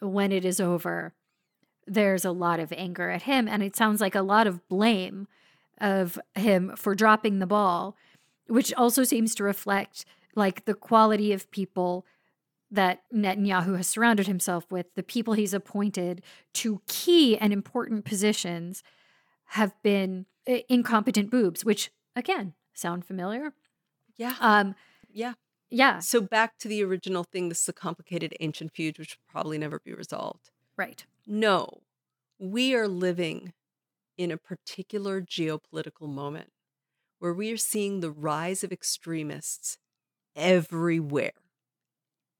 [0.00, 1.14] when it is over,
[1.86, 3.48] there's a lot of anger at him.
[3.48, 5.26] And it sounds like a lot of blame
[5.78, 7.96] of him for dropping the ball,
[8.46, 10.04] which also seems to reflect
[10.34, 12.06] like the quality of people
[12.70, 16.22] that Netanyahu has surrounded himself with, the people he's appointed
[16.54, 18.82] to key and important positions
[19.46, 23.52] have been incompetent boobs, which again sound familiar.
[24.16, 24.36] Yeah.
[24.40, 24.74] Um,
[25.12, 25.34] Yeah.
[25.68, 29.30] yeah, So back to the original thing this is a complicated ancient feud, which will
[29.30, 30.50] probably never be resolved.
[30.76, 31.04] right.
[31.26, 31.82] No,
[32.38, 33.54] we are living
[34.18, 36.52] in a particular geopolitical moment
[37.18, 39.78] where we are seeing the rise of extremists
[40.36, 41.32] everywhere,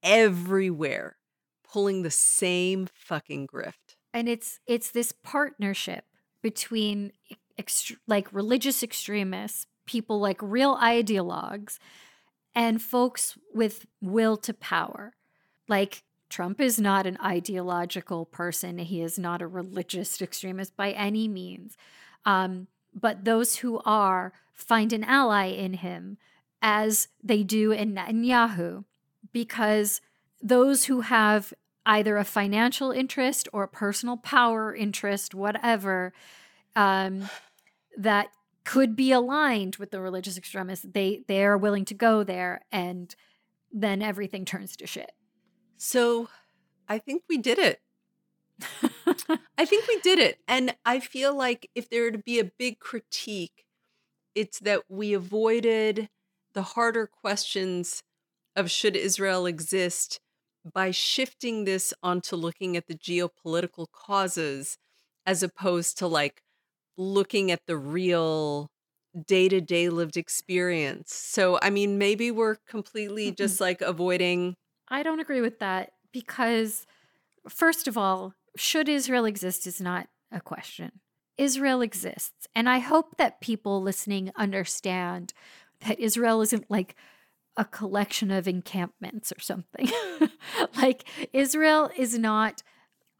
[0.01, 1.17] everywhere,
[1.63, 3.95] pulling the same fucking grift.
[4.13, 6.05] and it's it's this partnership
[6.41, 7.11] between
[7.59, 11.77] ext- like religious extremists people like real ideologues
[12.55, 15.13] and folks with will to power
[15.67, 16.03] like
[16.33, 21.77] trump is not an ideological person he is not a religious extremist by any means
[22.25, 26.17] um, but those who are find an ally in him
[26.61, 28.83] as they do in netanyahu
[29.31, 30.01] because
[30.41, 31.53] those who have
[31.85, 36.13] either a financial interest or a personal power interest, whatever,
[36.75, 37.29] um,
[37.97, 38.27] that
[38.63, 43.15] could be aligned with the religious extremists, they they are willing to go there, and
[43.71, 45.11] then everything turns to shit.
[45.83, 46.29] So
[46.87, 47.81] I think we did it.
[49.57, 50.39] I think we did it.
[50.47, 53.65] And I feel like if there were to be a big critique,
[54.35, 56.09] it's that we avoided
[56.53, 58.03] the harder questions
[58.55, 60.19] of should Israel exist
[60.73, 64.77] by shifting this onto looking at the geopolitical causes
[65.25, 66.43] as opposed to like
[66.97, 68.69] looking at the real
[69.27, 71.13] day to day lived experience.
[71.13, 74.55] So, I mean, maybe we're completely just like avoiding.
[74.93, 76.85] I don't agree with that because,
[77.49, 80.99] first of all, should Israel exist is not a question.
[81.35, 82.47] Israel exists.
[82.53, 85.33] And I hope that people listening understand
[85.87, 86.95] that Israel isn't like
[87.57, 89.89] a collection of encampments or something.
[90.77, 92.61] like, Israel is not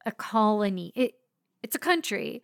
[0.05, 1.15] a colony, it,
[1.63, 2.43] it's a country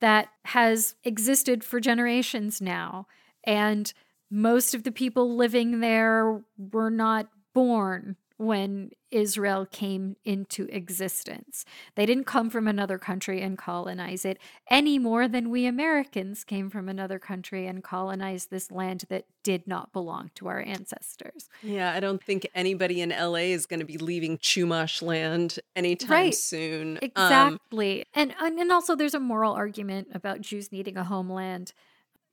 [0.00, 3.06] that has existed for generations now.
[3.44, 3.92] And
[4.32, 11.64] most of the people living there were not born when Israel came into existence.
[11.96, 14.38] They didn't come from another country and colonize it
[14.70, 19.66] any more than we Americans came from another country and colonized this land that did
[19.66, 21.48] not belong to our ancestors.
[21.62, 26.10] Yeah, I don't think anybody in LA is going to be leaving Chumash land anytime
[26.10, 26.34] Right.
[26.34, 26.96] soon.
[26.96, 28.04] Um, Exactly.
[28.14, 31.72] and, and and also there's a moral argument about Jews needing a homeland,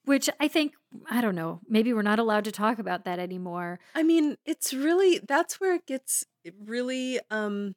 [0.05, 0.73] which I think
[1.09, 3.79] I don't know, maybe we're not allowed to talk about that anymore.
[3.93, 6.25] I mean, it's really that's where it gets
[6.63, 7.75] really um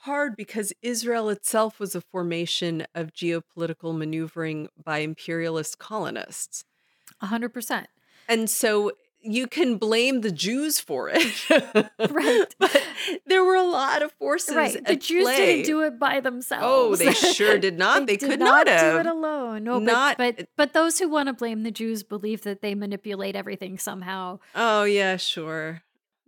[0.00, 6.64] hard because Israel itself was a formation of geopolitical maneuvering by imperialist colonists.
[7.22, 7.86] 100%.
[8.28, 8.92] And so
[9.24, 11.34] you can blame the Jews for it.
[12.10, 12.54] Right.
[12.58, 12.82] but
[13.26, 14.84] there were a lot of forces Right.
[14.86, 15.36] The Jews play.
[15.36, 16.64] didn't do it by themselves.
[16.66, 18.06] Oh, they sure did not.
[18.06, 19.64] They, did could not, do it alone.
[19.64, 22.74] No, Not- but, but but those who want to blame the Jews believe that they
[22.74, 24.38] manipulate everything somehow.
[24.54, 25.82] Oh yeah, sure.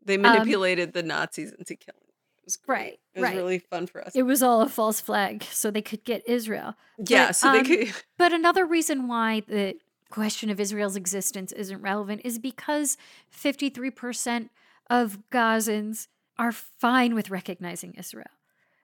[0.05, 2.01] They Um, manipulated the Nazis into killing.
[2.39, 2.77] It was great.
[2.77, 3.37] Right, It was right.
[3.37, 4.15] really fun for us.
[4.15, 6.77] It was all a false flag, so they could get Israel.
[6.99, 7.93] yeah, but, so they um, could.
[8.17, 9.75] But another reason why the
[10.11, 12.97] question of Israel's existence isn't relevant is because
[13.35, 14.49] 53%
[14.89, 16.09] of Gazans
[16.39, 18.27] are fine with recognizing Israel.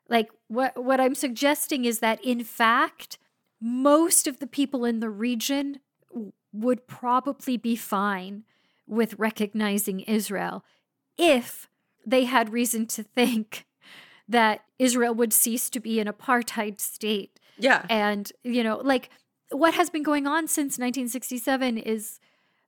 [0.08, 3.18] Like what what I'm suggesting is that in fact
[3.60, 5.78] most of the people in the region
[6.52, 8.44] would probably be fine
[8.86, 10.64] with recognizing Israel
[11.16, 11.68] if
[12.04, 13.64] they had reason to think
[14.28, 17.86] that Israel would cease to be an apartheid state Yeah.
[17.88, 19.10] and, you know, like
[19.52, 22.20] what has been going on since 1967 is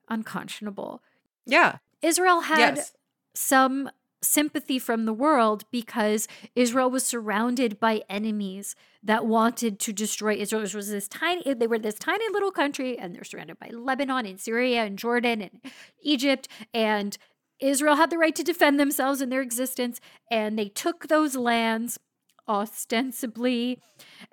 [0.08, 1.02] unconscionable.
[1.46, 1.78] Yeah.
[2.02, 2.92] Israel had yes.
[3.34, 3.90] some
[4.24, 10.62] sympathy from the world because Israel was surrounded by enemies that wanted to destroy Israel.
[10.62, 14.26] It was this tiny they were this tiny little country and they're surrounded by Lebanon
[14.26, 15.60] and Syria and Jordan and
[16.02, 17.16] Egypt and
[17.60, 20.00] Israel had the right to defend themselves and their existence
[20.30, 21.98] and they took those lands
[22.48, 23.78] ostensibly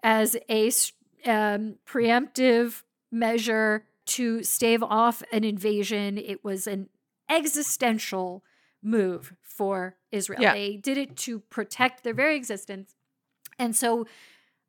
[0.03, 0.93] as a s-
[1.26, 6.18] um, preemptive measure to stave off an invasion.
[6.18, 6.89] It was an
[7.30, 8.43] existential
[8.84, 10.41] move for Israel.
[10.41, 10.53] Yeah.
[10.53, 12.95] They did it to protect their very existence.
[13.60, 14.07] And so,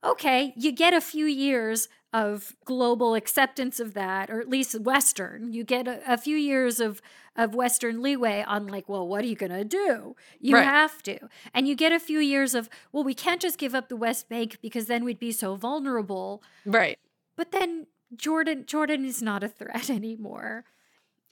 [0.05, 5.52] okay, you get a few years of global acceptance of that, or at least Western.
[5.52, 7.01] You get a, a few years of,
[7.36, 10.14] of Western leeway on, like, well, what are you going to do?
[10.39, 10.64] You Right.
[10.64, 11.18] have to.
[11.55, 14.28] And you get a few years of, well, we can't just give up the West
[14.28, 16.43] Bank because then we'd be so vulnerable.
[16.66, 16.98] Right.
[17.36, 20.64] But then Jordan Jordan is not a threat anymore.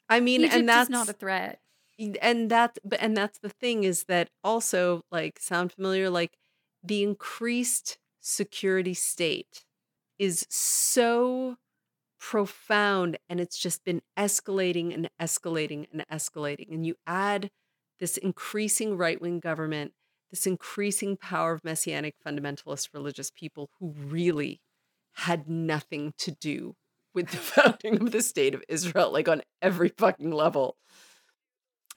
[0.08, 1.60] I mean, Egypt and that's is not a threat.
[2.22, 6.38] and that but and that's the thing is that also like sound familiar like
[6.82, 9.64] the increased security state
[10.20, 11.56] is so
[12.20, 17.50] profound and it's just been escalating and escalating and escalating and you add
[17.98, 19.92] this increasing right-wing government
[20.30, 24.60] this increasing power of messianic fundamentalist religious people who really
[25.14, 26.76] had nothing to do
[27.14, 30.76] with the founding of the state of Israel like on every fucking level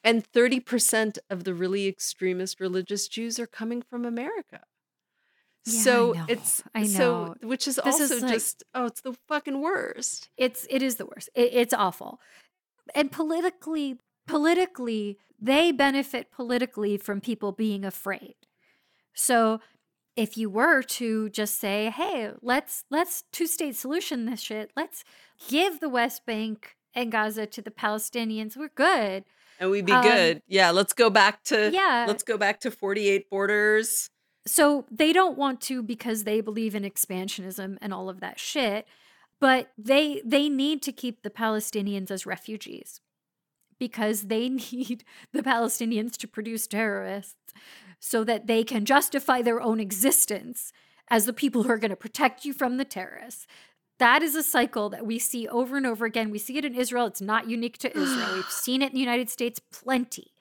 [0.05, 4.61] and 30% of the really extremist religious Jews are coming from America.
[5.65, 6.25] Yeah, I so know.
[6.27, 10.29] it's I so which is This is also like- just oh it's the fucking worst.
[10.37, 11.29] It's it is the worst.
[11.35, 12.19] It, it's awful.
[12.93, 18.35] And politically politically they benefit politically from people being afraid.
[19.13, 19.59] So
[20.15, 24.71] if you were to just say, "Hey, let's let's two-state solution this shit.
[24.75, 25.03] Let's
[25.49, 28.55] give the West Bank and Gaza to the Palestinians.
[28.57, 29.23] We're good."
[29.59, 30.41] And we'd be Um, good.
[30.47, 32.05] Yeah, let's go back to Yeah.
[32.07, 34.09] let's go back to 48 borders.
[34.45, 38.85] So they don't want to because they believe in expansionism and all of that shit,
[39.39, 42.99] but they they need to keep the Palestinians as refugees
[43.79, 47.53] because they need the Palestinians to produce terrorists
[47.99, 50.73] so that they can justify their own existence
[51.09, 53.47] as the people who are going to protect you from the terrorists.
[53.99, 56.29] That is a cycle that we see over and over again.
[56.29, 57.05] We see it in Israel.
[57.05, 58.29] It's not unique to Israel.
[58.35, 60.33] We've seen it in the United States plenty.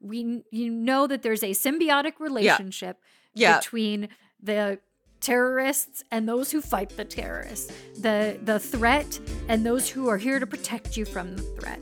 [0.00, 3.08] We you know that there's a symbiotic relationship Yeah.
[3.34, 4.08] Between
[4.42, 4.78] the
[5.20, 10.38] terrorists and those who fight the terrorists, the the threat and those who are here
[10.38, 11.80] to protect you from the threat.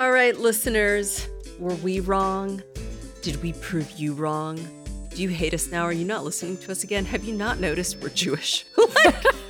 [0.00, 1.28] All right, listeners,
[1.58, 2.62] were we wrong?
[3.22, 4.56] Did we prove you wrong?
[5.14, 5.82] Do you hate us now?
[5.82, 7.04] Are you not listening to us again?
[7.04, 8.64] Have you not noticed we're Jewish?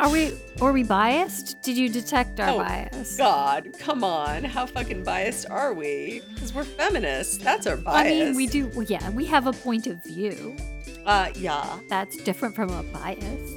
[0.00, 0.32] Are we
[0.62, 1.60] are we biased?
[1.62, 3.16] Did you detect our Oh, bias?
[3.18, 4.44] God, come on.
[4.44, 6.22] How fucking biased are we?
[6.32, 7.36] Because we're feminists.
[7.36, 8.06] That's our bias.
[8.06, 8.68] I mean, we do.
[8.74, 10.56] well, Yeah, we have a point of view
[11.04, 11.78] Uh, yeah.
[11.90, 13.52] that's different from a bias.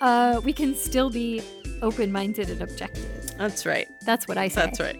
[0.00, 1.40] Uh, we can still be
[1.82, 3.30] open-minded and objective.
[3.38, 3.86] That's right.
[4.04, 4.60] That's what I say.
[4.62, 4.98] That's right.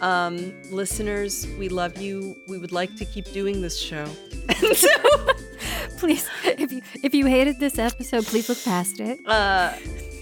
[0.00, 2.36] Um, listeners, we love you.
[2.48, 4.06] We would like to keep doing this show.
[4.48, 4.88] And so,
[5.98, 9.18] Please, if you if you hated this episode, please look past it.
[9.26, 9.74] uh,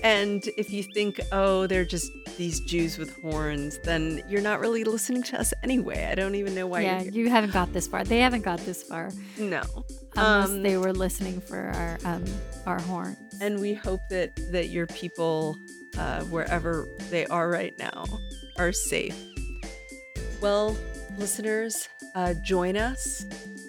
[0.03, 4.83] and if you think, oh, they're just these Jews with horns, then you're not really
[4.85, 6.09] listening to us anyway.
[6.11, 8.03] I don't even know why yeah, you haven't got this far.
[8.05, 9.63] They haven't got this far No.
[10.17, 12.25] unless Um, they were listening for our um
[12.67, 13.17] our horns.
[13.41, 15.57] And we hope that that your people,
[15.97, 18.05] uh, wherever they are right now,
[18.57, 19.17] are safe.
[20.41, 20.77] Well,
[21.17, 23.27] listeners, uh, join us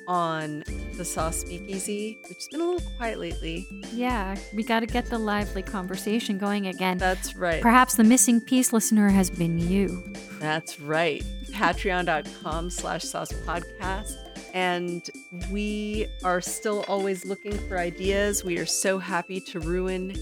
[0.08, 0.64] on
[0.98, 3.68] the Sauce Speakeasy, which has been a little quiet lately.
[3.91, 6.98] Yeah, we got to get the lively conversation going again.
[6.98, 7.62] That's right.
[7.62, 10.14] Perhaps the missing piece listener has been you.
[10.40, 11.24] That's right.
[11.52, 14.16] Patreon.com slash sauce podcast.
[14.54, 15.08] And
[15.52, 18.44] we are still always looking for ideas.
[18.44, 20.16] We are so happy to ruin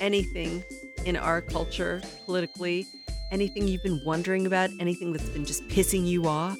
[0.00, 0.64] anything
[1.04, 2.86] in our culture politically.
[3.34, 6.56] Anything you've been wondering about, anything that's been just pissing you off,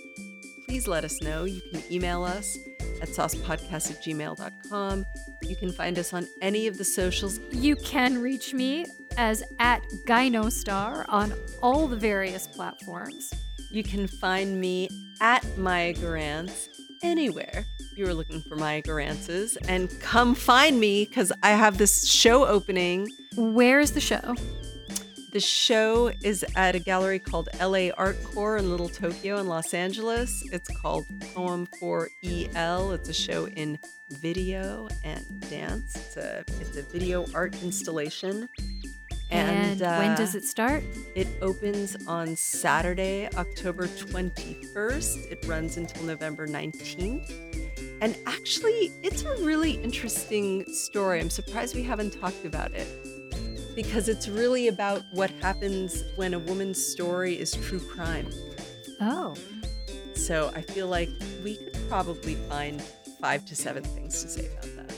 [0.66, 1.44] please let us know.
[1.44, 2.58] You can email us
[3.00, 5.06] at saucepodcast at gmail.com.
[5.42, 7.38] You can find us on any of the socials.
[7.52, 8.86] You can reach me
[9.16, 11.32] as at Gynostar on
[11.62, 13.32] all the various platforms.
[13.70, 14.88] You can find me
[15.20, 16.66] at Maya Garance
[17.04, 17.64] anywhere
[17.96, 19.56] you are looking for Maya Garances.
[19.68, 23.08] And come find me because I have this show opening.
[23.36, 24.34] Where is the show?
[25.34, 29.74] The show is at a gallery called LA Art Core in Little Tokyo in Los
[29.74, 30.48] Angeles.
[30.52, 32.92] It's called Poem for EL.
[32.92, 33.76] It's a show in
[34.10, 35.96] video and dance.
[35.96, 38.48] It's a it's a video art installation.
[39.32, 40.84] And, when uh, does it start?
[41.16, 45.32] It opens on Saturday, October 21st.
[45.32, 47.98] It runs until November 19th.
[48.00, 51.18] And actually, it's a really interesting story.
[51.18, 52.86] I'm surprised we haven't talked about it
[53.74, 58.28] because it's really about what happens when a woman's story is true crime.
[59.00, 59.34] Oh,
[60.14, 61.10] So I feel like
[61.42, 62.80] we could probably find
[63.20, 64.94] five to seven things to say about that.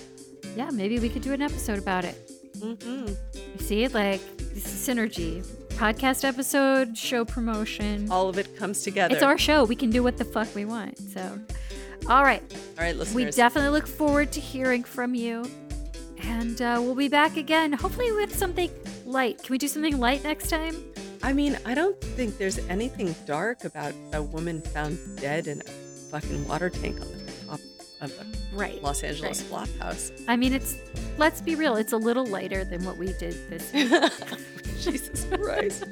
[0.56, 2.30] yeah, maybe we could do an episode about it.
[2.58, 3.06] Mm-hmm.
[3.34, 5.44] You see, like this is synergy.
[5.76, 8.10] Podcast episode, show promotion.
[8.10, 9.14] All of it comes together.
[9.14, 9.64] It's our show.
[9.64, 10.98] We can do what the fuck we want.
[10.98, 11.38] So,
[12.08, 12.42] all right.
[12.78, 13.14] All right, listeners.
[13.14, 15.44] We definitely look forward to hearing from you.
[16.22, 18.70] And uh, we'll be back again, hopefully with something
[19.04, 19.42] light.
[19.42, 20.76] Can we do something light next time?
[21.22, 25.64] I mean, I don't think there's anything dark about a woman found dead in a
[26.10, 27.60] fucking water tank on the top
[28.00, 28.82] of a Right.
[28.82, 29.48] Los Angeles right.
[29.48, 30.12] flop house.
[30.28, 30.76] I mean, it's,
[31.18, 33.90] let's be real, it's a little lighter than what we did this week.
[34.80, 35.84] Jesus Christ.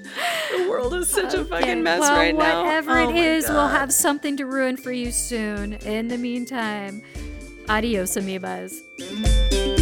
[0.56, 2.64] The world is such a fucking mess well, right now.
[2.64, 5.74] Whatever Oh it is, we'll have something to ruin for you soon.
[5.74, 7.02] In the meantime,
[7.68, 9.73] adios, amoebas.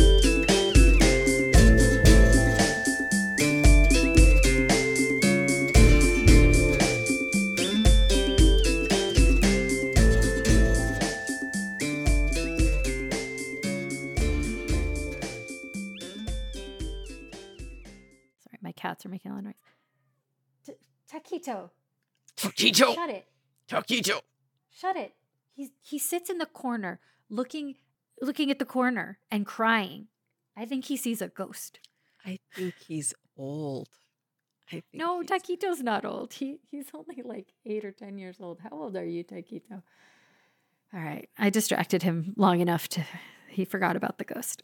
[19.02, 19.54] Cats are making a lot of noise.
[20.66, 20.72] T-
[21.10, 21.70] Taquito,
[22.36, 23.26] Taquito, shut it.
[23.68, 24.20] Taquito.
[24.70, 25.14] Shut it.
[25.54, 27.74] He's he sits in the corner looking
[28.20, 30.08] looking at the corner and crying.
[30.56, 31.78] I think he sees a ghost.
[32.24, 33.88] I think he's old.
[34.70, 36.32] I think No, he's- Taquito's not old.
[36.34, 38.60] He he's only like eight or ten years old.
[38.60, 39.82] How old are you, Taquito?
[40.94, 41.28] All right.
[41.38, 43.04] I distracted him long enough to
[43.48, 44.62] he forgot about the ghost.